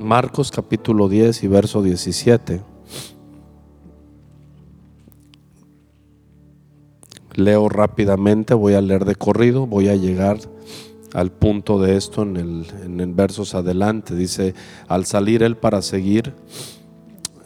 Marcos 0.02 0.50
capítulo 0.50 1.08
10 1.08 1.44
y 1.44 1.46
verso 1.46 1.84
17. 1.84 2.62
Leo 7.34 7.68
rápidamente, 7.68 8.54
voy 8.54 8.74
a 8.74 8.80
leer 8.80 9.04
de 9.04 9.14
corrido, 9.14 9.68
voy 9.68 9.86
a 9.86 9.94
llegar 9.94 10.38
al 11.14 11.30
punto 11.30 11.78
de 11.78 11.96
esto 11.96 12.22
en 12.22 12.36
el, 12.36 12.66
en 12.82 13.14
versos 13.14 13.54
adelante. 13.54 14.16
Dice, 14.16 14.56
al 14.88 15.06
salir 15.06 15.44
él 15.44 15.56
para 15.56 15.80
seguir 15.80 16.34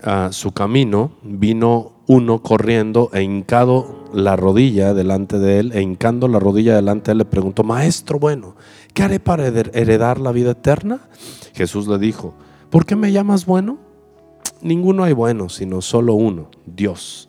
a 0.03 0.33
su 0.33 0.53
camino, 0.53 1.11
vino 1.23 1.96
uno 2.07 2.43
corriendo 2.43 3.11
e 3.13 3.23
hincado 3.23 4.05
la 4.13 4.37
rodilla 4.37 4.95
delante 4.95 5.39
de 5.39 5.59
él, 5.59 5.73
e 5.73 5.83
hincando 5.83 6.29
la 6.29 6.39
rodilla 6.39 6.75
delante 6.75 7.07
de 7.07 7.13
él, 7.13 7.19
le 7.19 7.25
preguntó, 7.25 7.65
Maestro 7.65 8.19
bueno, 8.19 8.55
¿qué 8.95 9.03
haré 9.03 9.21
para 9.21 9.47
heredar 9.47 10.21
la 10.21 10.33
vida 10.33 10.53
eterna? 10.53 11.09
Jesús 11.55 11.89
le 11.89 11.99
dijo, 11.99 12.35
¿por 12.71 12.87
qué 12.87 12.97
me 12.97 13.13
llamas 13.13 13.47
bueno? 13.47 13.79
Ninguno 14.63 15.05
hay 15.05 15.13
bueno, 15.13 15.49
sino 15.49 15.83
solo 15.83 16.15
uno, 16.15 16.49
Dios. 16.65 17.29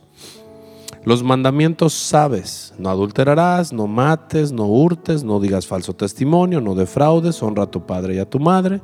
Los 1.03 1.23
mandamientos 1.23 1.93
sabes, 1.93 2.73
no 2.77 2.89
adulterarás, 2.89 3.71
no 3.71 3.87
mates, 3.87 4.51
no 4.51 4.65
hurtes, 4.65 5.23
no 5.23 5.39
digas 5.39 5.65
falso 5.65 5.93
testimonio, 5.93 6.59
no 6.59 6.75
defraudes, 6.75 7.41
honra 7.41 7.63
a 7.63 7.71
tu 7.71 7.85
padre 7.85 8.15
y 8.15 8.19
a 8.19 8.29
tu 8.29 8.39
madre. 8.39 8.81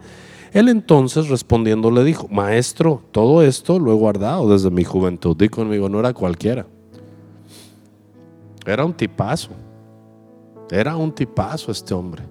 Él 0.54 0.70
entonces 0.70 1.30
respondiendo 1.30 1.90
le 1.90 2.04
dijo, 2.04 2.28
Maestro, 2.30 3.02
todo 3.12 3.42
esto 3.42 3.80
lo 3.80 3.92
he 3.92 3.96
guardado 3.96 4.48
desde 4.52 4.70
mi 4.70 4.84
juventud. 4.84 5.36
Di 5.36 5.50
conmigo, 5.50 5.90
no 5.90 6.00
era 6.00 6.14
cualquiera. 6.14 6.68
Era 8.64 8.86
un 8.86 8.94
tipazo. 8.94 9.50
Era 10.70 10.96
un 10.96 11.12
tipazo 11.12 11.72
este 11.72 11.96
hombre. 11.96 12.24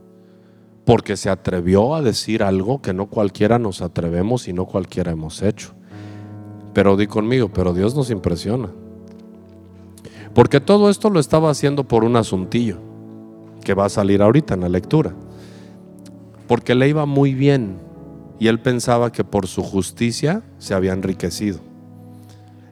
Porque 0.84 1.16
se 1.16 1.30
atrevió 1.30 1.96
a 1.96 2.02
decir 2.02 2.44
algo 2.44 2.80
que 2.80 2.92
no 2.92 3.06
cualquiera 3.06 3.58
nos 3.58 3.82
atrevemos 3.82 4.46
y 4.46 4.52
no 4.52 4.66
cualquiera 4.66 5.10
hemos 5.10 5.42
hecho. 5.42 5.72
Pero 6.72 6.96
di 6.96 7.08
conmigo, 7.08 7.48
pero 7.52 7.74
Dios 7.74 7.96
nos 7.96 8.10
impresiona. 8.10 8.70
Porque 10.32 10.60
todo 10.60 10.90
esto 10.90 11.10
lo 11.10 11.18
estaba 11.18 11.50
haciendo 11.50 11.84
por 11.84 12.04
un 12.04 12.14
asuntillo 12.14 12.78
que 13.64 13.74
va 13.74 13.86
a 13.86 13.90
salir 13.90 14.22
ahorita 14.22 14.54
en 14.54 14.60
la 14.60 14.68
lectura. 14.68 15.12
Porque 16.46 16.76
le 16.76 16.88
iba 16.88 17.04
muy 17.04 17.34
bien 17.34 17.91
y 18.42 18.48
él 18.48 18.58
pensaba 18.58 19.12
que 19.12 19.22
por 19.22 19.46
su 19.46 19.62
justicia 19.62 20.42
se 20.58 20.74
había 20.74 20.92
enriquecido. 20.92 21.60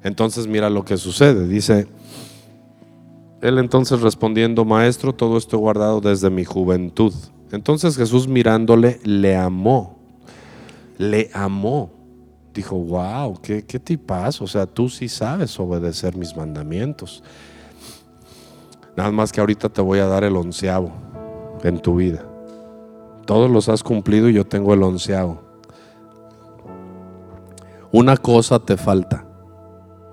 Entonces 0.02 0.48
mira 0.48 0.68
lo 0.68 0.84
que 0.84 0.96
sucede. 0.96 1.46
Dice, 1.46 1.86
él 3.40 3.56
entonces 3.56 4.00
respondiendo, 4.00 4.64
maestro, 4.64 5.14
todo 5.14 5.38
esto 5.38 5.56
he 5.56 5.60
guardado 5.60 6.00
desde 6.00 6.28
mi 6.28 6.44
juventud. 6.44 7.14
Entonces 7.52 7.96
Jesús 7.96 8.26
mirándole, 8.26 8.98
le 9.04 9.36
amó. 9.36 9.96
Le 10.98 11.30
amó. 11.32 11.92
Dijo, 12.52 12.74
wow, 12.74 13.40
qué, 13.40 13.64
qué 13.64 13.78
tipazo. 13.78 14.42
O 14.42 14.48
sea, 14.48 14.66
tú 14.66 14.88
sí 14.88 15.08
sabes 15.08 15.56
obedecer 15.60 16.16
mis 16.16 16.34
mandamientos. 16.34 17.22
Nada 18.96 19.12
más 19.12 19.30
que 19.30 19.38
ahorita 19.38 19.68
te 19.68 19.80
voy 19.80 20.00
a 20.00 20.06
dar 20.06 20.24
el 20.24 20.34
onceavo 20.34 20.90
en 21.62 21.78
tu 21.78 21.94
vida. 21.94 22.24
Todos 23.24 23.48
los 23.48 23.68
has 23.68 23.84
cumplido 23.84 24.28
y 24.28 24.32
yo 24.32 24.44
tengo 24.44 24.74
el 24.74 24.82
onceavo. 24.82 25.49
Una 27.92 28.16
cosa 28.16 28.58
te 28.58 28.76
falta. 28.76 29.24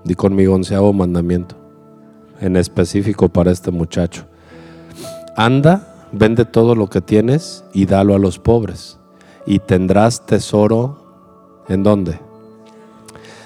Di 0.04 0.14
conmigo 0.14 0.54
onceavo 0.54 0.92
mandamiento. 0.92 1.56
En 2.40 2.56
específico 2.56 3.28
para 3.28 3.50
este 3.50 3.70
muchacho. 3.70 4.24
Anda, 5.36 5.94
vende 6.12 6.44
todo 6.44 6.74
lo 6.74 6.88
que 6.88 7.00
tienes 7.00 7.64
y 7.72 7.86
dalo 7.86 8.14
a 8.14 8.18
los 8.18 8.38
pobres. 8.38 8.98
Y 9.46 9.60
tendrás 9.60 10.26
tesoro 10.26 11.64
en 11.68 11.82
dónde? 11.82 12.20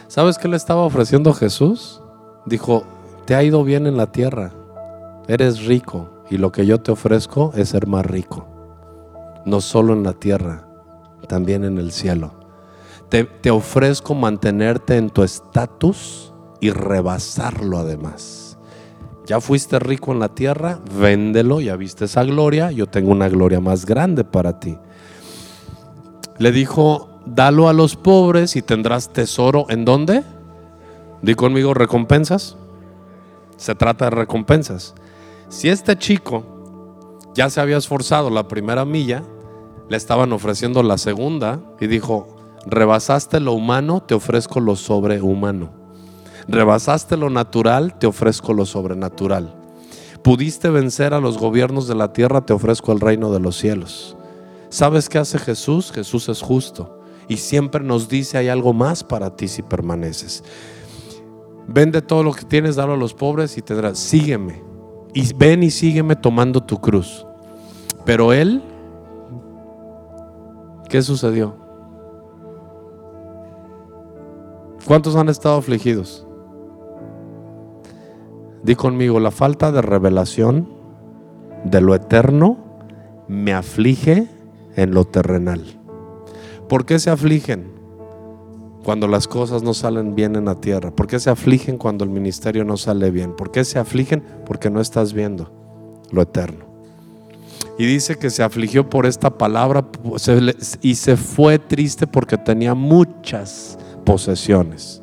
¿Sabes 0.09 0.39
qué 0.39 0.49
le 0.49 0.57
estaba 0.57 0.83
ofreciendo 0.83 1.33
Jesús? 1.33 2.01
Dijo, 2.47 2.85
te 3.25 3.35
ha 3.35 3.43
ido 3.43 3.65
bien 3.65 3.87
en 3.87 3.97
la 3.97 4.13
tierra 4.13 4.53
eres 5.29 5.65
rico 5.67 6.09
y 6.31 6.39
lo 6.39 6.53
que 6.53 6.67
yo 6.67 6.81
te 6.81 6.93
ofrezco 6.93 7.53
es 7.55 7.71
ser 7.71 7.87
más 7.87 8.05
rico. 8.07 8.47
No 9.45 9.61
solo 9.61 9.93
en 9.93 10.03
la 10.03 10.13
tierra, 10.13 10.67
también 11.29 11.65
en 11.65 11.79
el 11.79 11.93
cielo. 11.93 12.33
Te, 13.13 13.51
ofrezco 13.51 14.15
mantenerte 14.15 14.97
en 14.97 15.11
tu 15.11 15.23
estatus 15.23 16.33
y 16.63 16.71
rebasarlo 16.71 17.77
además. 17.77 18.57
Ya 19.27 19.39
fuiste 19.39 19.79
rico 19.79 20.13
en 20.13 20.19
la 20.19 20.31
tierra, 20.31 20.81
véndelo, 20.99 21.61
ya 21.61 21.77
viste 21.77 22.07
esa 22.07 22.25
gloria, 22.25 22.71
yo 22.71 22.87
tengo 22.87 23.13
una 23.13 23.29
gloria 23.29 23.61
más 23.61 23.85
grande 23.85 24.25
para 24.25 24.59
ti. 24.59 24.79
Le 26.39 26.53
dijo, 26.53 27.11
dalo 27.27 27.69
a 27.69 27.75
los 27.75 27.97
pobres 27.97 28.57
y 28.57 28.63
tendrás 28.63 29.13
tesoro. 29.13 29.67
¿En 29.69 29.85
dónde? 29.85 30.25
Di 31.21 31.35
conmigo 31.35 31.75
recompensas. 31.75 32.57
Se 33.59 33.75
trata 33.75 34.07
de 34.07 34.13
recompensas. 34.13 34.95
Si 35.51 35.69
este 35.69 35.99
chico 35.99 37.27
ya 37.35 37.51
se 37.51 37.61
había 37.61 37.77
esforzado 37.77 38.31
la 38.31 38.49
primera 38.49 38.87
milla, 38.87 39.23
le 39.91 39.99
estaban 39.99 40.33
ofreciendo 40.33 40.83
la 40.83 40.97
segunda 40.97 41.61
y 41.79 41.89
dijo, 41.89 42.42
rebasaste 42.67 43.41
lo 43.41 43.53
humano, 43.53 44.03
te 44.03 44.15
ofrezco 44.15 44.61
lo 44.61 44.77
sobrehumano. 44.77 45.71
Rebasaste 46.49 47.17
lo 47.17 47.31
natural, 47.31 47.99
te 47.99 48.07
ofrezco 48.07 48.53
lo 48.53 48.67
sobrenatural. 48.67 49.55
Pudiste 50.23 50.71
vencer 50.71 51.15
a 51.15 51.21
los 51.21 51.39
gobiernos 51.39 51.89
de 51.89 51.95
la 51.95 52.13
tierra, 52.13 52.47
te 52.47 52.53
ofrezco 52.53 52.93
el 52.93 53.01
reino 53.01 53.33
de 53.33 53.41
los 53.41 53.57
cielos. 53.57 54.17
¿Sabes 54.69 55.09
qué 55.09 55.19
hace 55.19 55.39
Jesús? 55.39 55.93
Jesús 55.93 56.29
es 56.29 56.41
justo 56.41 57.01
y 57.29 57.37
siempre 57.37 57.83
nos 57.83 58.09
dice 58.09 58.39
hay 58.39 58.49
algo 58.49 58.73
más 58.73 59.05
para 59.05 59.37
ti 59.37 59.49
si 59.49 59.63
permaneces. 59.63 60.45
Vende 61.67 62.03
todo 62.03 62.23
lo 62.23 62.33
que 62.33 62.45
tienes, 62.45 62.77
dalo 62.77 62.95
a 62.95 62.97
los 62.97 63.15
pobres 63.15 63.57
y 63.57 63.63
tendrás, 63.63 63.99
sígueme 63.99 64.63
y 65.15 65.33
ven 65.35 65.63
y 65.63 65.71
sígueme 65.71 66.17
tomando 66.17 66.63
tu 66.63 66.81
cruz. 66.81 67.27
Pero 68.05 68.33
él, 68.33 68.63
¿qué 70.89 71.03
sucedió? 71.03 71.62
¿Cuántos 74.87 75.17
han 75.17 75.29
estado 75.29 75.57
afligidos? 75.57 76.27
Di 78.63 78.75
conmigo, 78.75 79.21
la 79.21 79.31
falta 79.31 79.73
de 79.73 79.83
revelación 79.83 80.69
de 81.65 81.81
lo 81.81 81.95
eterno 81.95 82.59
me 83.29 83.53
aflige 83.53 84.29
en 84.77 84.95
lo 84.95 85.05
terrenal. 85.05 85.63
¿Por 86.69 86.85
qué 86.85 86.99
se 86.99 87.11
afligen? 87.11 87.73
cuando 88.83 89.07
las 89.07 89.29
cosas 89.29 89.63
no 89.63 89.75
salen 89.75 90.15
bien 90.15 90.37
en 90.37 90.47
la 90.47 90.61
tierra? 90.61 90.91
¿Por 90.91 91.07
qué 91.07 91.21
se 91.21 91.31
afligen 91.31 91.79
cuando 91.79 92.05
el 92.05 92.11
ministerio 92.11 92.65
no 92.65 92.77
sale 92.77 93.11
bien? 93.11 93.35
¿Por 93.35 93.51
qué 93.51 93.65
se 93.65 93.79
afligen? 93.79 94.23
Porque 94.45 94.71
no 94.71 94.81
estás 94.81 95.13
viendo 95.13 95.51
lo 96.11 96.23
eterno. 96.23 96.67
Y 97.79 97.87
dice 97.87 98.17
que 98.17 98.31
se 98.31 98.43
afligió 98.43 98.89
por 98.89 99.07
esta 99.07 99.39
palabra 99.39 99.87
y 100.83 100.95
se 100.95 101.17
fue 101.17 101.59
triste 101.59 102.07
porque 102.07 102.37
tenía 102.37 102.75
muchas 102.75 103.79
posesiones. 104.13 105.01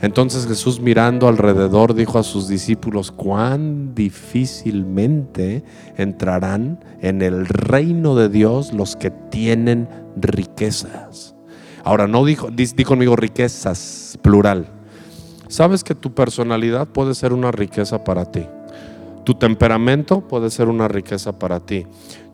Entonces 0.00 0.46
Jesús 0.46 0.78
mirando 0.78 1.26
alrededor 1.26 1.92
dijo 1.92 2.20
a 2.20 2.22
sus 2.22 2.46
discípulos, 2.46 3.10
cuán 3.10 3.96
difícilmente 3.96 5.64
entrarán 5.96 6.78
en 7.00 7.20
el 7.20 7.46
reino 7.46 8.14
de 8.14 8.28
Dios 8.28 8.72
los 8.72 8.94
que 8.94 9.10
tienen 9.10 9.88
riquezas. 10.14 11.34
Ahora, 11.82 12.06
no 12.06 12.24
dijo, 12.24 12.48
di, 12.52 12.68
conmigo 12.84 13.16
riquezas, 13.16 14.16
plural. 14.22 14.68
Sabes 15.48 15.82
que 15.82 15.96
tu 15.96 16.14
personalidad 16.14 16.86
puede 16.86 17.12
ser 17.16 17.32
una 17.32 17.50
riqueza 17.50 18.04
para 18.04 18.24
ti. 18.24 18.46
Tu 19.24 19.34
temperamento 19.34 20.20
puede 20.20 20.50
ser 20.50 20.68
una 20.68 20.86
riqueza 20.86 21.36
para 21.40 21.58
ti. 21.58 21.86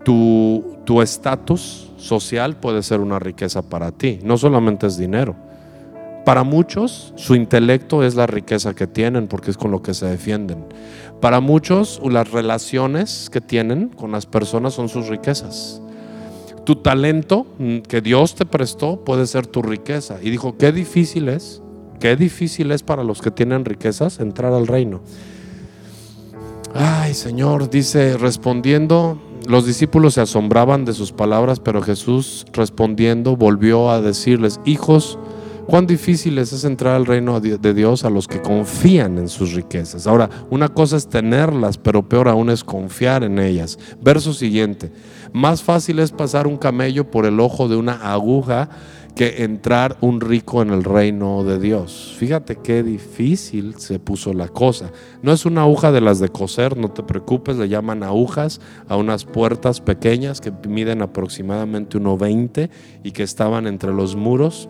Tu 0.05 1.01
estatus 1.03 1.91
social 1.97 2.57
puede 2.57 2.83
ser 2.83 3.01
una 3.01 3.19
riqueza 3.19 3.63
para 3.63 3.91
ti. 3.91 4.19
No 4.23 4.37
solamente 4.37 4.87
es 4.87 4.99
dinero. 4.99 5.54
Para 6.25 6.43
muchos, 6.43 7.13
su 7.17 7.35
intelecto 7.35 8.03
es 8.03 8.15
la 8.15 8.27
riqueza 8.27 8.75
que 8.75 8.87
tienen 8.87 9.27
porque 9.27 9.51
es 9.51 9.59
con 9.59 9.71
lo 9.71 9.83
que 9.83 9.93
se 9.93 10.07
defienden. 10.07 10.65
Para 11.21 11.41
muchos, 11.41 12.01
las 12.03 12.31
relaciones 12.31 13.29
que 13.31 13.43
tienen 13.43 13.89
con 13.89 14.13
las 14.13 14.25
personas 14.25 14.75
son 14.75 14.89
sus 14.89 15.09
riquezas. 15.09 15.83
Tu 16.65 16.77
talento 16.77 17.47
mm, 17.59 17.79
que 17.81 18.01
Dios 18.01 18.35
te 18.35 18.47
prestó 18.47 19.05
puede 19.05 19.27
ser 19.27 19.47
tu 19.47 19.61
riqueza. 19.61 20.19
Y 20.23 20.31
dijo, 20.31 20.57
qué 20.57 20.73
difícil 20.73 21.29
es, 21.29 21.63
qué 22.01 22.17
difícil 22.17 22.73
es 22.73 22.83
para 22.83 23.05
los 23.05 23.21
que 23.21 23.31
tienen 23.31 23.67
riquezas 23.67 24.19
entrar 24.19 24.53
al 24.55 24.67
reino. 24.67 25.03
Ay, 26.75 27.13
Señor, 27.13 27.69
dice, 27.69 28.17
respondiendo, 28.17 29.21
los 29.47 29.67
discípulos 29.67 30.15
se 30.15 30.23
asombraban 30.23 30.87
de 30.87 30.95
sus 30.95 31.13
palabras, 31.13 31.61
pero 31.61 31.83
Jesús 31.83 32.47
respondiendo 32.53 33.37
volvió 33.37 33.91
a 33.91 34.01
decirles, 34.01 34.59
hijos, 34.65 35.19
cuán 35.67 35.87
difícil 35.87 36.39
es 36.39 36.65
entrar 36.65 36.95
al 36.95 37.07
reino 37.07 37.41
de 37.41 37.75
Dios 37.75 38.05
a 38.05 38.11
los 38.11 38.29
que 38.29 38.41
confían 38.41 39.19
en 39.19 39.29
sus 39.29 39.53
riquezas. 39.55 40.07
Ahora, 40.07 40.29
una 40.51 40.69
cosa 40.69 40.97
es 40.97 41.09
tenerlas, 41.09 41.79
pero 41.79 42.09
peor 42.09 42.29
aún 42.29 42.51
es 42.51 42.65
confiar 42.65 43.25
en 43.25 43.39
ellas. 43.39 43.79
Verso 44.01 44.33
siguiente. 44.33 44.93
Más 45.33 45.63
fácil 45.63 45.99
es 45.99 46.13
pasar 46.13 46.47
un 46.47 46.57
camello 46.57 47.11
por 47.11 47.27
el 47.27 47.41
ojo 47.41 47.69
de 47.69 47.77
una 47.77 48.13
aguja 48.13 48.69
que 49.15 49.45
entrar 49.45 49.97
un 50.01 50.21
rico 50.21 50.61
en 50.61 50.71
el 50.71 50.83
reino 50.83 51.45
de 51.45 51.61
Dios. 51.61 52.15
Fíjate 52.19 52.57
qué 52.57 52.83
difícil 52.83 53.77
se 53.79 53.99
puso 54.01 54.33
la 54.33 54.49
cosa. 54.49 54.91
No 55.23 55.33
es 55.33 55.47
una 55.47 55.63
aguja 55.63 55.93
de 55.93 56.01
las 56.01 56.19
de 56.19 56.29
coser, 56.29 56.77
no 56.77 56.91
te 56.91 57.05
preocupes, 57.05 57.57
le 57.57 57.69
llaman 57.69 58.03
agujas 58.03 58.61
a 58.89 58.97
unas 58.97 59.25
puertas 59.25 59.81
pequeñas 59.81 60.41
que 60.41 60.53
miden 60.69 61.01
aproximadamente 61.01 61.99
1,20 61.99 62.71
y 63.05 63.13
que 63.13 63.23
estaban 63.23 63.67
entre 63.67 63.93
los 63.93 64.17
muros 64.17 64.69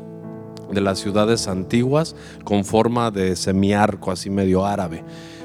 de 0.75 0.81
las 0.81 0.99
ciudades 0.99 1.49
antiguas 1.49 2.15
con 2.45 2.65
forma 2.65 3.11
de 3.11 3.37
semiarco, 3.37 4.11
así 4.11 4.31
medio 4.31 4.67
árabe. 4.67 5.03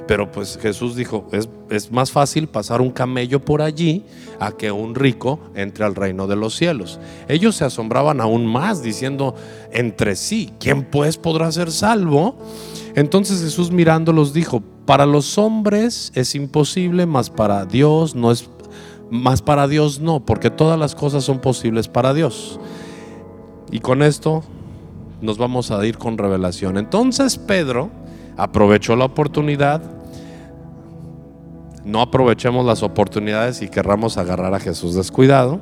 Pero 0.07 0.31
pues 0.31 0.57
Jesús 0.59 0.95
dijo, 0.95 1.27
es, 1.31 1.47
es, 1.69 1.91
más 1.91 2.11
fácil 2.11 2.47
pasar 2.47 2.81
un 2.81 2.89
camello 2.89 3.45
por 3.45 3.61
allí 3.61 4.03
a 4.39 4.51
que 4.51 4.71
un 4.71 4.95
rico 4.95 5.39
entre 5.53 5.85
al 5.85 5.93
reino 5.93 6.25
de 6.25 6.35
los 6.35 6.55
cielos. 6.55 6.99
Ellos 7.27 7.55
se 7.55 7.65
asombraban 7.65 8.19
aún 8.19 8.47
más 8.47 8.81
diciendo 8.81 9.35
entre 9.71 10.15
sí, 10.15 10.51
¿quién 10.59 10.83
pues 10.83 11.17
podrá 11.17 11.51
ser 11.51 11.71
salvo? 11.71 12.35
Entonces 12.95 13.43
Jesús 13.43 13.69
mirándolos 13.69 14.33
dijo, 14.33 14.63
para 14.87 15.05
los 15.05 15.37
hombres 15.37 16.11
es 16.15 16.33
imposible, 16.33 17.05
mas 17.05 17.29
para 17.29 17.65
Dios 17.67 18.15
no 18.15 18.31
es, 18.31 18.49
más 19.11 19.43
para 19.43 19.67
Dios 19.67 19.99
no, 19.99 20.25
porque 20.25 20.49
todas 20.49 20.79
las 20.79 20.95
cosas 20.95 21.23
son 21.23 21.37
posibles 21.37 21.87
para 21.87 22.15
Dios. 22.15 22.59
Y 23.71 23.79
con 23.79 24.01
esto 24.01 24.43
nos 25.21 25.37
vamos 25.37 25.71
a 25.71 25.85
ir 25.85 25.97
con 25.97 26.17
revelación. 26.17 26.77
Entonces 26.77 27.37
Pedro 27.37 27.89
aprovechó 28.37 28.95
la 28.95 29.05
oportunidad 29.05 29.81
no 31.89 32.01
aprovechemos 32.01 32.65
las 32.65 32.83
oportunidades 32.83 33.61
y 33.61 33.67
querramos 33.67 34.17
agarrar 34.17 34.53
a 34.53 34.59
Jesús 34.59 34.95
descuidado. 34.95 35.59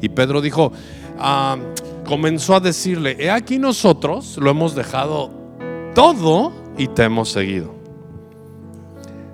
Y 0.00 0.08
Pedro 0.10 0.40
dijo, 0.40 0.72
ah, 1.18 1.56
comenzó 2.06 2.54
a 2.54 2.60
decirle, 2.60 3.16
he 3.18 3.30
aquí 3.30 3.58
nosotros 3.58 4.38
lo 4.38 4.50
hemos 4.50 4.74
dejado 4.74 5.30
todo 5.94 6.52
y 6.76 6.86
te 6.86 7.04
hemos 7.04 7.30
seguido. 7.30 7.74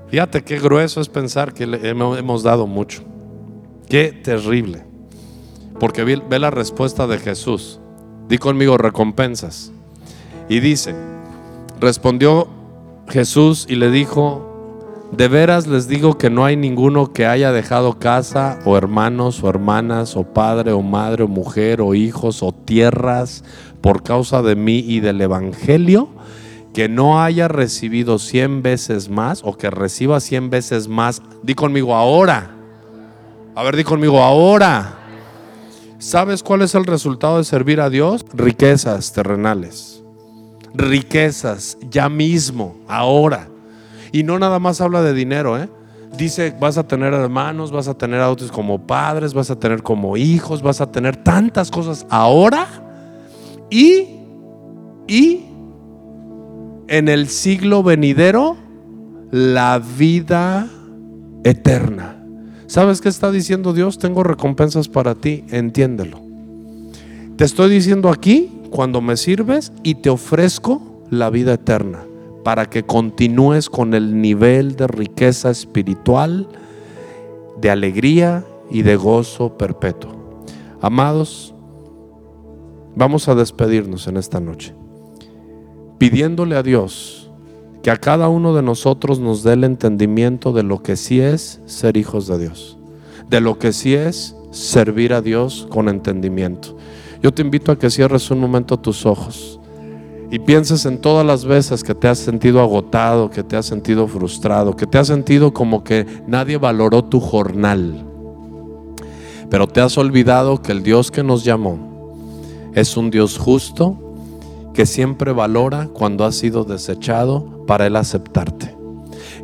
Fíjate 0.09 0.43
qué 0.43 0.59
grueso 0.59 1.01
es 1.01 1.09
pensar 1.09 1.53
que 1.53 1.67
le 1.67 1.89
hemos 1.89 2.43
dado 2.43 2.67
mucho. 2.67 3.03
Qué 3.89 4.13
terrible. 4.13 4.85
Porque 5.81 6.05
ve 6.05 6.39
la 6.39 6.51
respuesta 6.51 7.07
de 7.07 7.19
Jesús. 7.19 7.81
Di 8.29 8.39
conmigo 8.39 8.77
recompensas. 8.77 9.73
Y 10.49 10.61
dice, 10.61 10.95
respondió 11.81 12.49
Jesús 13.09 13.67
y 13.69 13.77
le 13.77 13.91
dijo, 13.91 14.51
de 15.13 15.29
veras 15.29 15.67
les 15.67 15.87
digo 15.87 16.19
que 16.19 16.31
no 16.31 16.45
hay 16.45 16.57
ninguno 16.57 17.13
que 17.13 17.27
haya 17.27 17.53
dejado 17.53 17.99
casa 17.99 18.59
o 18.65 18.77
hermanos 18.77 19.43
o 19.43 19.49
hermanas 19.49 20.17
o 20.17 20.25
padre 20.25 20.73
o 20.73 20.83
madre 20.83 21.23
o 21.23 21.29
mujer 21.29 21.81
o 21.81 21.95
hijos 21.95 22.43
o 22.43 22.53
tierras 22.53 23.45
por 23.81 24.03
causa 24.03 24.43
de 24.43 24.57
mí 24.57 24.79
y 24.79 25.01
del 25.01 25.21
Evangelio 25.21 26.09
que 26.75 26.89
no 26.89 27.23
haya 27.23 27.47
recibido 27.47 28.19
cien 28.19 28.63
veces 28.63 29.09
más 29.09 29.43
o 29.45 29.57
que 29.57 29.71
reciba 29.71 30.19
cien 30.19 30.51
veces 30.51 30.89
más. 30.89 31.23
Di 31.43 31.55
conmigo 31.55 31.95
ahora. 31.95 32.51
A 33.55 33.63
ver, 33.63 33.77
di 33.77 33.85
conmigo 33.85 34.21
ahora. 34.21 35.04
¿Sabes 36.05 36.43
cuál 36.43 36.61
es 36.61 36.75
el 36.75 36.85
resultado 36.85 37.39
de 37.39 37.45
servir 37.45 37.81
a 37.81 37.89
Dios? 37.89 38.27
Riquezas 38.35 39.15
terrenales. 39.15 40.03
Riquezas 40.75 41.79
ya 41.91 42.11
mismo, 42.11 42.77
ahora. 42.87 43.49
Y 44.13 44.23
no 44.23 44.39
nada 44.39 44.59
más 44.59 44.83
habla 44.83 45.01
de 45.01 45.15
dinero, 45.15 45.59
¿eh? 45.59 45.67
Dice, 46.15 46.55
vas 46.61 46.77
a 46.77 46.87
tener 46.87 47.15
hermanos, 47.15 47.73
vas 47.73 47.89
a 47.89 47.95
tener 47.95 48.21
autos 48.21 48.53
como 48.53 48.87
padres, 48.87 49.33
vas 49.33 49.51
a 49.51 49.59
tener 49.59 49.83
como 49.83 50.19
hijos, 50.19 50.61
vas 50.61 50.83
a 50.83 50.93
tener 50.93 51.17
tantas 51.17 51.71
cosas 51.71 52.05
ahora 52.11 52.67
y, 53.71 54.07
y 55.09 55.47
en 56.87 57.09
el 57.09 57.31
siglo 57.31 57.83
venidero 57.83 58.59
la 59.31 59.79
vida 59.79 60.69
eterna. 61.45 62.24
¿Sabes 62.67 63.01
qué 63.01 63.09
está 63.09 63.31
diciendo 63.31 63.73
Dios? 63.73 63.99
Tengo 63.99 64.23
recompensas 64.23 64.89
para 64.89 65.15
ti, 65.15 65.45
entiéndelo. 65.51 66.21
Te 67.37 67.45
estoy 67.45 67.71
diciendo 67.71 68.11
aquí, 68.11 68.51
cuando 68.71 69.01
me 69.01 69.17
sirves 69.17 69.73
y 69.83 69.97
te 69.97 70.11
ofrezco 70.11 70.83
la 71.11 71.31
vida 71.31 71.55
eterna 71.55 72.05
para 72.45 72.67
que 72.67 72.83
continúes 72.83 73.71
con 73.71 73.95
el 73.95 74.21
nivel 74.21 74.77
de 74.77 74.87
riqueza 74.87 75.51
espiritual, 75.51 76.49
de 77.61 77.71
alegría 77.71 78.45
y 78.71 78.83
de 78.83 78.97
gozo 78.97 79.57
perpetuo. 79.57 80.45
Amados, 80.81 81.55
vamos 82.95 83.29
a 83.29 83.35
despedirnos 83.35 84.07
en 84.07 84.17
esta 84.17 84.41
noche, 84.41 84.75
pidiéndole 85.99 86.57
a 86.57 86.63
Dios 86.63 87.24
que 87.85 87.91
a 87.91 87.99
cada 87.99 88.31
uno 88.31 88.55
de 88.55 88.63
nosotros 88.63 89.21
nos 89.21 89.43
dé 89.43 89.53
el 89.53 89.63
entendimiento 89.63 90.55
de 90.55 90.63
lo 90.63 90.83
que 90.83 90.97
sí 90.97 91.21
es 91.21 91.61
ser 91.67 91.99
hijos 91.99 92.27
de 92.27 92.39
Dios, 92.39 92.79
de 93.29 93.43
lo 93.43 93.59
que 93.59 93.75
sí 93.75 93.93
es 93.93 94.35
servir 94.53 95.13
a 95.13 95.21
Dios 95.21 95.69
con 95.69 95.91
entendimiento. 95.91 96.79
Yo 97.23 97.35
te 97.35 97.43
invito 97.43 97.71
a 97.71 97.79
que 97.79 97.91
cierres 97.91 98.31
un 98.31 98.41
momento 98.41 98.79
tus 98.79 99.05
ojos 99.05 99.61
y 100.31 100.39
pienses 100.39 100.87
en 100.87 100.97
todas 100.97 101.27
las 101.27 101.45
veces 101.45 101.85
que 101.85 101.95
te 101.95 102.09
has 102.09 102.19
sentido 102.19 102.63
agotado, 102.63 103.29
que 103.29 103.43
te 103.43 103.55
has 103.55 103.67
sentido 103.67 104.09
frustrado, 104.09 104.75
que 104.75 104.87
te 104.87 104.97
has 104.97 105.09
sentido 105.09 105.53
como 105.53 105.85
que 105.85 106.07
nadie 106.27 106.57
valoró 106.57 107.05
tu 107.05 107.21
jornal. 107.21 108.03
Pero 109.51 109.67
te 109.67 109.83
has 109.83 109.99
olvidado 109.99 110.63
que 110.63 110.73
el 110.73 110.83
Dios 110.83 111.11
que 111.11 111.23
nos 111.23 111.45
llamó 111.45 112.15
es 112.73 112.97
un 112.97 113.11
Dios 113.11 113.37
justo 113.37 114.04
que 114.75 114.85
siempre 114.85 115.33
valora 115.33 115.89
cuando 115.93 116.25
has 116.25 116.35
sido 116.35 116.65
desechado 116.65 117.65
para 117.67 117.87
Él 117.87 117.97
aceptarte. 117.97 118.77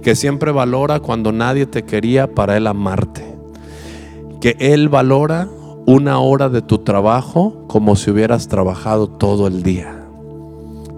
Que 0.03 0.15
siempre 0.15 0.53
valora 0.53 1.01
cuando 1.01 1.33
nadie 1.33 1.67
te 1.67 1.85
quería 1.85 2.35
para 2.35 2.57
Él 2.57 2.67
amarte. 2.67 3.25
Que 4.41 4.57
Él 4.59 4.89
valora 4.89 5.49
una 5.87 6.19
hora 6.19 6.49
de 6.49 6.61
tu 6.61 6.79
trabajo 6.79 7.65
como 7.69 7.97
si 7.97 8.11
hubieras 8.11 8.49
trabajado 8.49 9.07
todo 9.07 9.47
el 9.47 9.63
día 9.63 10.01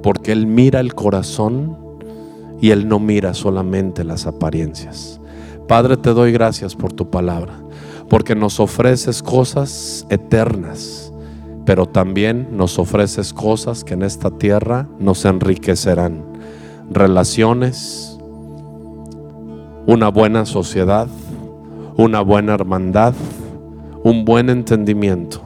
porque 0.03 0.33
Él 0.33 0.47
mira 0.47 0.81
el 0.81 0.95
corazón 0.95 1.79
y 2.61 2.71
Él 2.71 2.89
no 2.89 2.99
mira 2.99 3.35
solamente 3.35 4.05
las 4.05 4.27
apariencias. 4.27 5.21
Padre, 5.69 5.97
te 5.97 6.11
doy 6.11 6.33
gracias 6.33 6.75
por 6.75 6.93
tu 6.93 7.09
palabra, 7.09 7.55
porque 8.09 8.35
nos 8.35 8.61
ofreces 8.61 9.23
cosas 9.23 10.07
eternas, 10.11 11.12
pero 11.65 11.87
también 11.87 12.49
nos 12.57 12.79
ofreces 12.79 13.33
cosas 13.33 13.85
que 13.85 13.95
en 13.95 14.03
esta 14.03 14.31
tierra 14.31 14.89
nos 14.99 15.25
enriquecerán. 15.25 16.25
Relaciones, 16.91 18.19
una 19.87 20.09
buena 20.09 20.45
sociedad, 20.45 21.09
una 21.97 22.21
buena 22.21 22.55
hermandad, 22.55 23.15
un 24.03 24.25
buen 24.25 24.51
entendimiento 24.51 25.41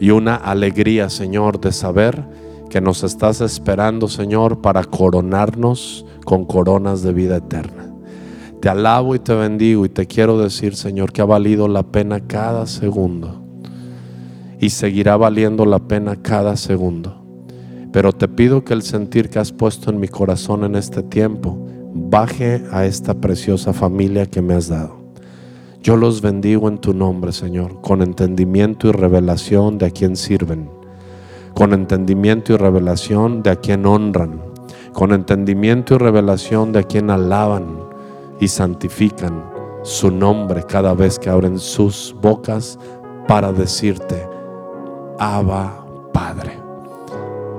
y 0.00 0.10
una 0.10 0.36
alegría, 0.36 1.10
Señor, 1.10 1.60
de 1.60 1.72
saber 1.72 2.24
que 2.70 2.80
nos 2.80 3.02
estás 3.02 3.40
esperando, 3.40 4.08
Señor, 4.08 4.60
para 4.60 4.84
coronarnos 4.84 6.06
con 6.24 6.44
coronas 6.44 7.02
de 7.02 7.12
vida 7.12 7.36
eterna. 7.36 7.86
Te 8.60 8.68
alabo 8.68 9.14
y 9.14 9.18
te 9.18 9.34
bendigo 9.34 9.84
y 9.84 9.88
te 9.88 10.06
quiero 10.06 10.38
decir, 10.38 10.74
Señor, 10.74 11.12
que 11.12 11.22
ha 11.22 11.26
valido 11.26 11.68
la 11.68 11.84
pena 11.84 12.20
cada 12.26 12.66
segundo 12.66 13.47
y 14.60 14.70
seguirá 14.70 15.16
valiendo 15.16 15.64
la 15.66 15.78
pena 15.78 16.16
cada 16.16 16.56
segundo. 16.56 17.24
Pero 17.92 18.12
te 18.12 18.28
pido 18.28 18.64
que 18.64 18.74
el 18.74 18.82
sentir 18.82 19.30
que 19.30 19.38
has 19.38 19.52
puesto 19.52 19.90
en 19.90 20.00
mi 20.00 20.08
corazón 20.08 20.64
en 20.64 20.74
este 20.74 21.02
tiempo 21.02 21.58
baje 21.94 22.62
a 22.70 22.84
esta 22.84 23.14
preciosa 23.14 23.72
familia 23.72 24.26
que 24.26 24.42
me 24.42 24.54
has 24.54 24.68
dado. 24.68 24.98
Yo 25.82 25.96
los 25.96 26.20
bendigo 26.20 26.68
en 26.68 26.78
tu 26.78 26.92
nombre, 26.92 27.32
Señor, 27.32 27.80
con 27.80 28.02
entendimiento 28.02 28.88
y 28.88 28.92
revelación 28.92 29.78
de 29.78 29.86
a 29.86 29.90
quien 29.90 30.16
sirven 30.16 30.78
con 31.58 31.72
entendimiento 31.72 32.52
y 32.52 32.56
revelación 32.56 33.42
de 33.42 33.50
a 33.50 33.56
quien 33.56 33.84
honran, 33.84 34.40
con 34.92 35.12
entendimiento 35.12 35.96
y 35.96 35.98
revelación 35.98 36.70
de 36.70 36.78
a 36.78 36.82
quien 36.84 37.10
alaban 37.10 37.80
y 38.38 38.46
santifican 38.46 39.44
su 39.82 40.12
nombre 40.12 40.62
cada 40.62 40.94
vez 40.94 41.18
que 41.18 41.30
abren 41.30 41.58
sus 41.58 42.14
bocas 42.22 42.78
para 43.26 43.52
decirte, 43.52 44.24
Abba 45.18 45.84
Padre. 46.12 46.58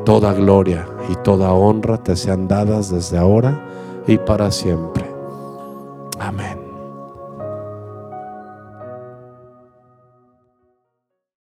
Toda 0.06 0.34
gloria 0.34 0.88
y 1.10 1.16
toda 1.24 1.52
honra 1.54 1.98
te 1.98 2.16
sean 2.16 2.48
dadas 2.48 2.90
desde 2.90 3.18
ahora 3.18 3.60
y 4.08 4.18
para 4.18 4.50
siempre. 4.52 5.06
Amén. 6.20 6.59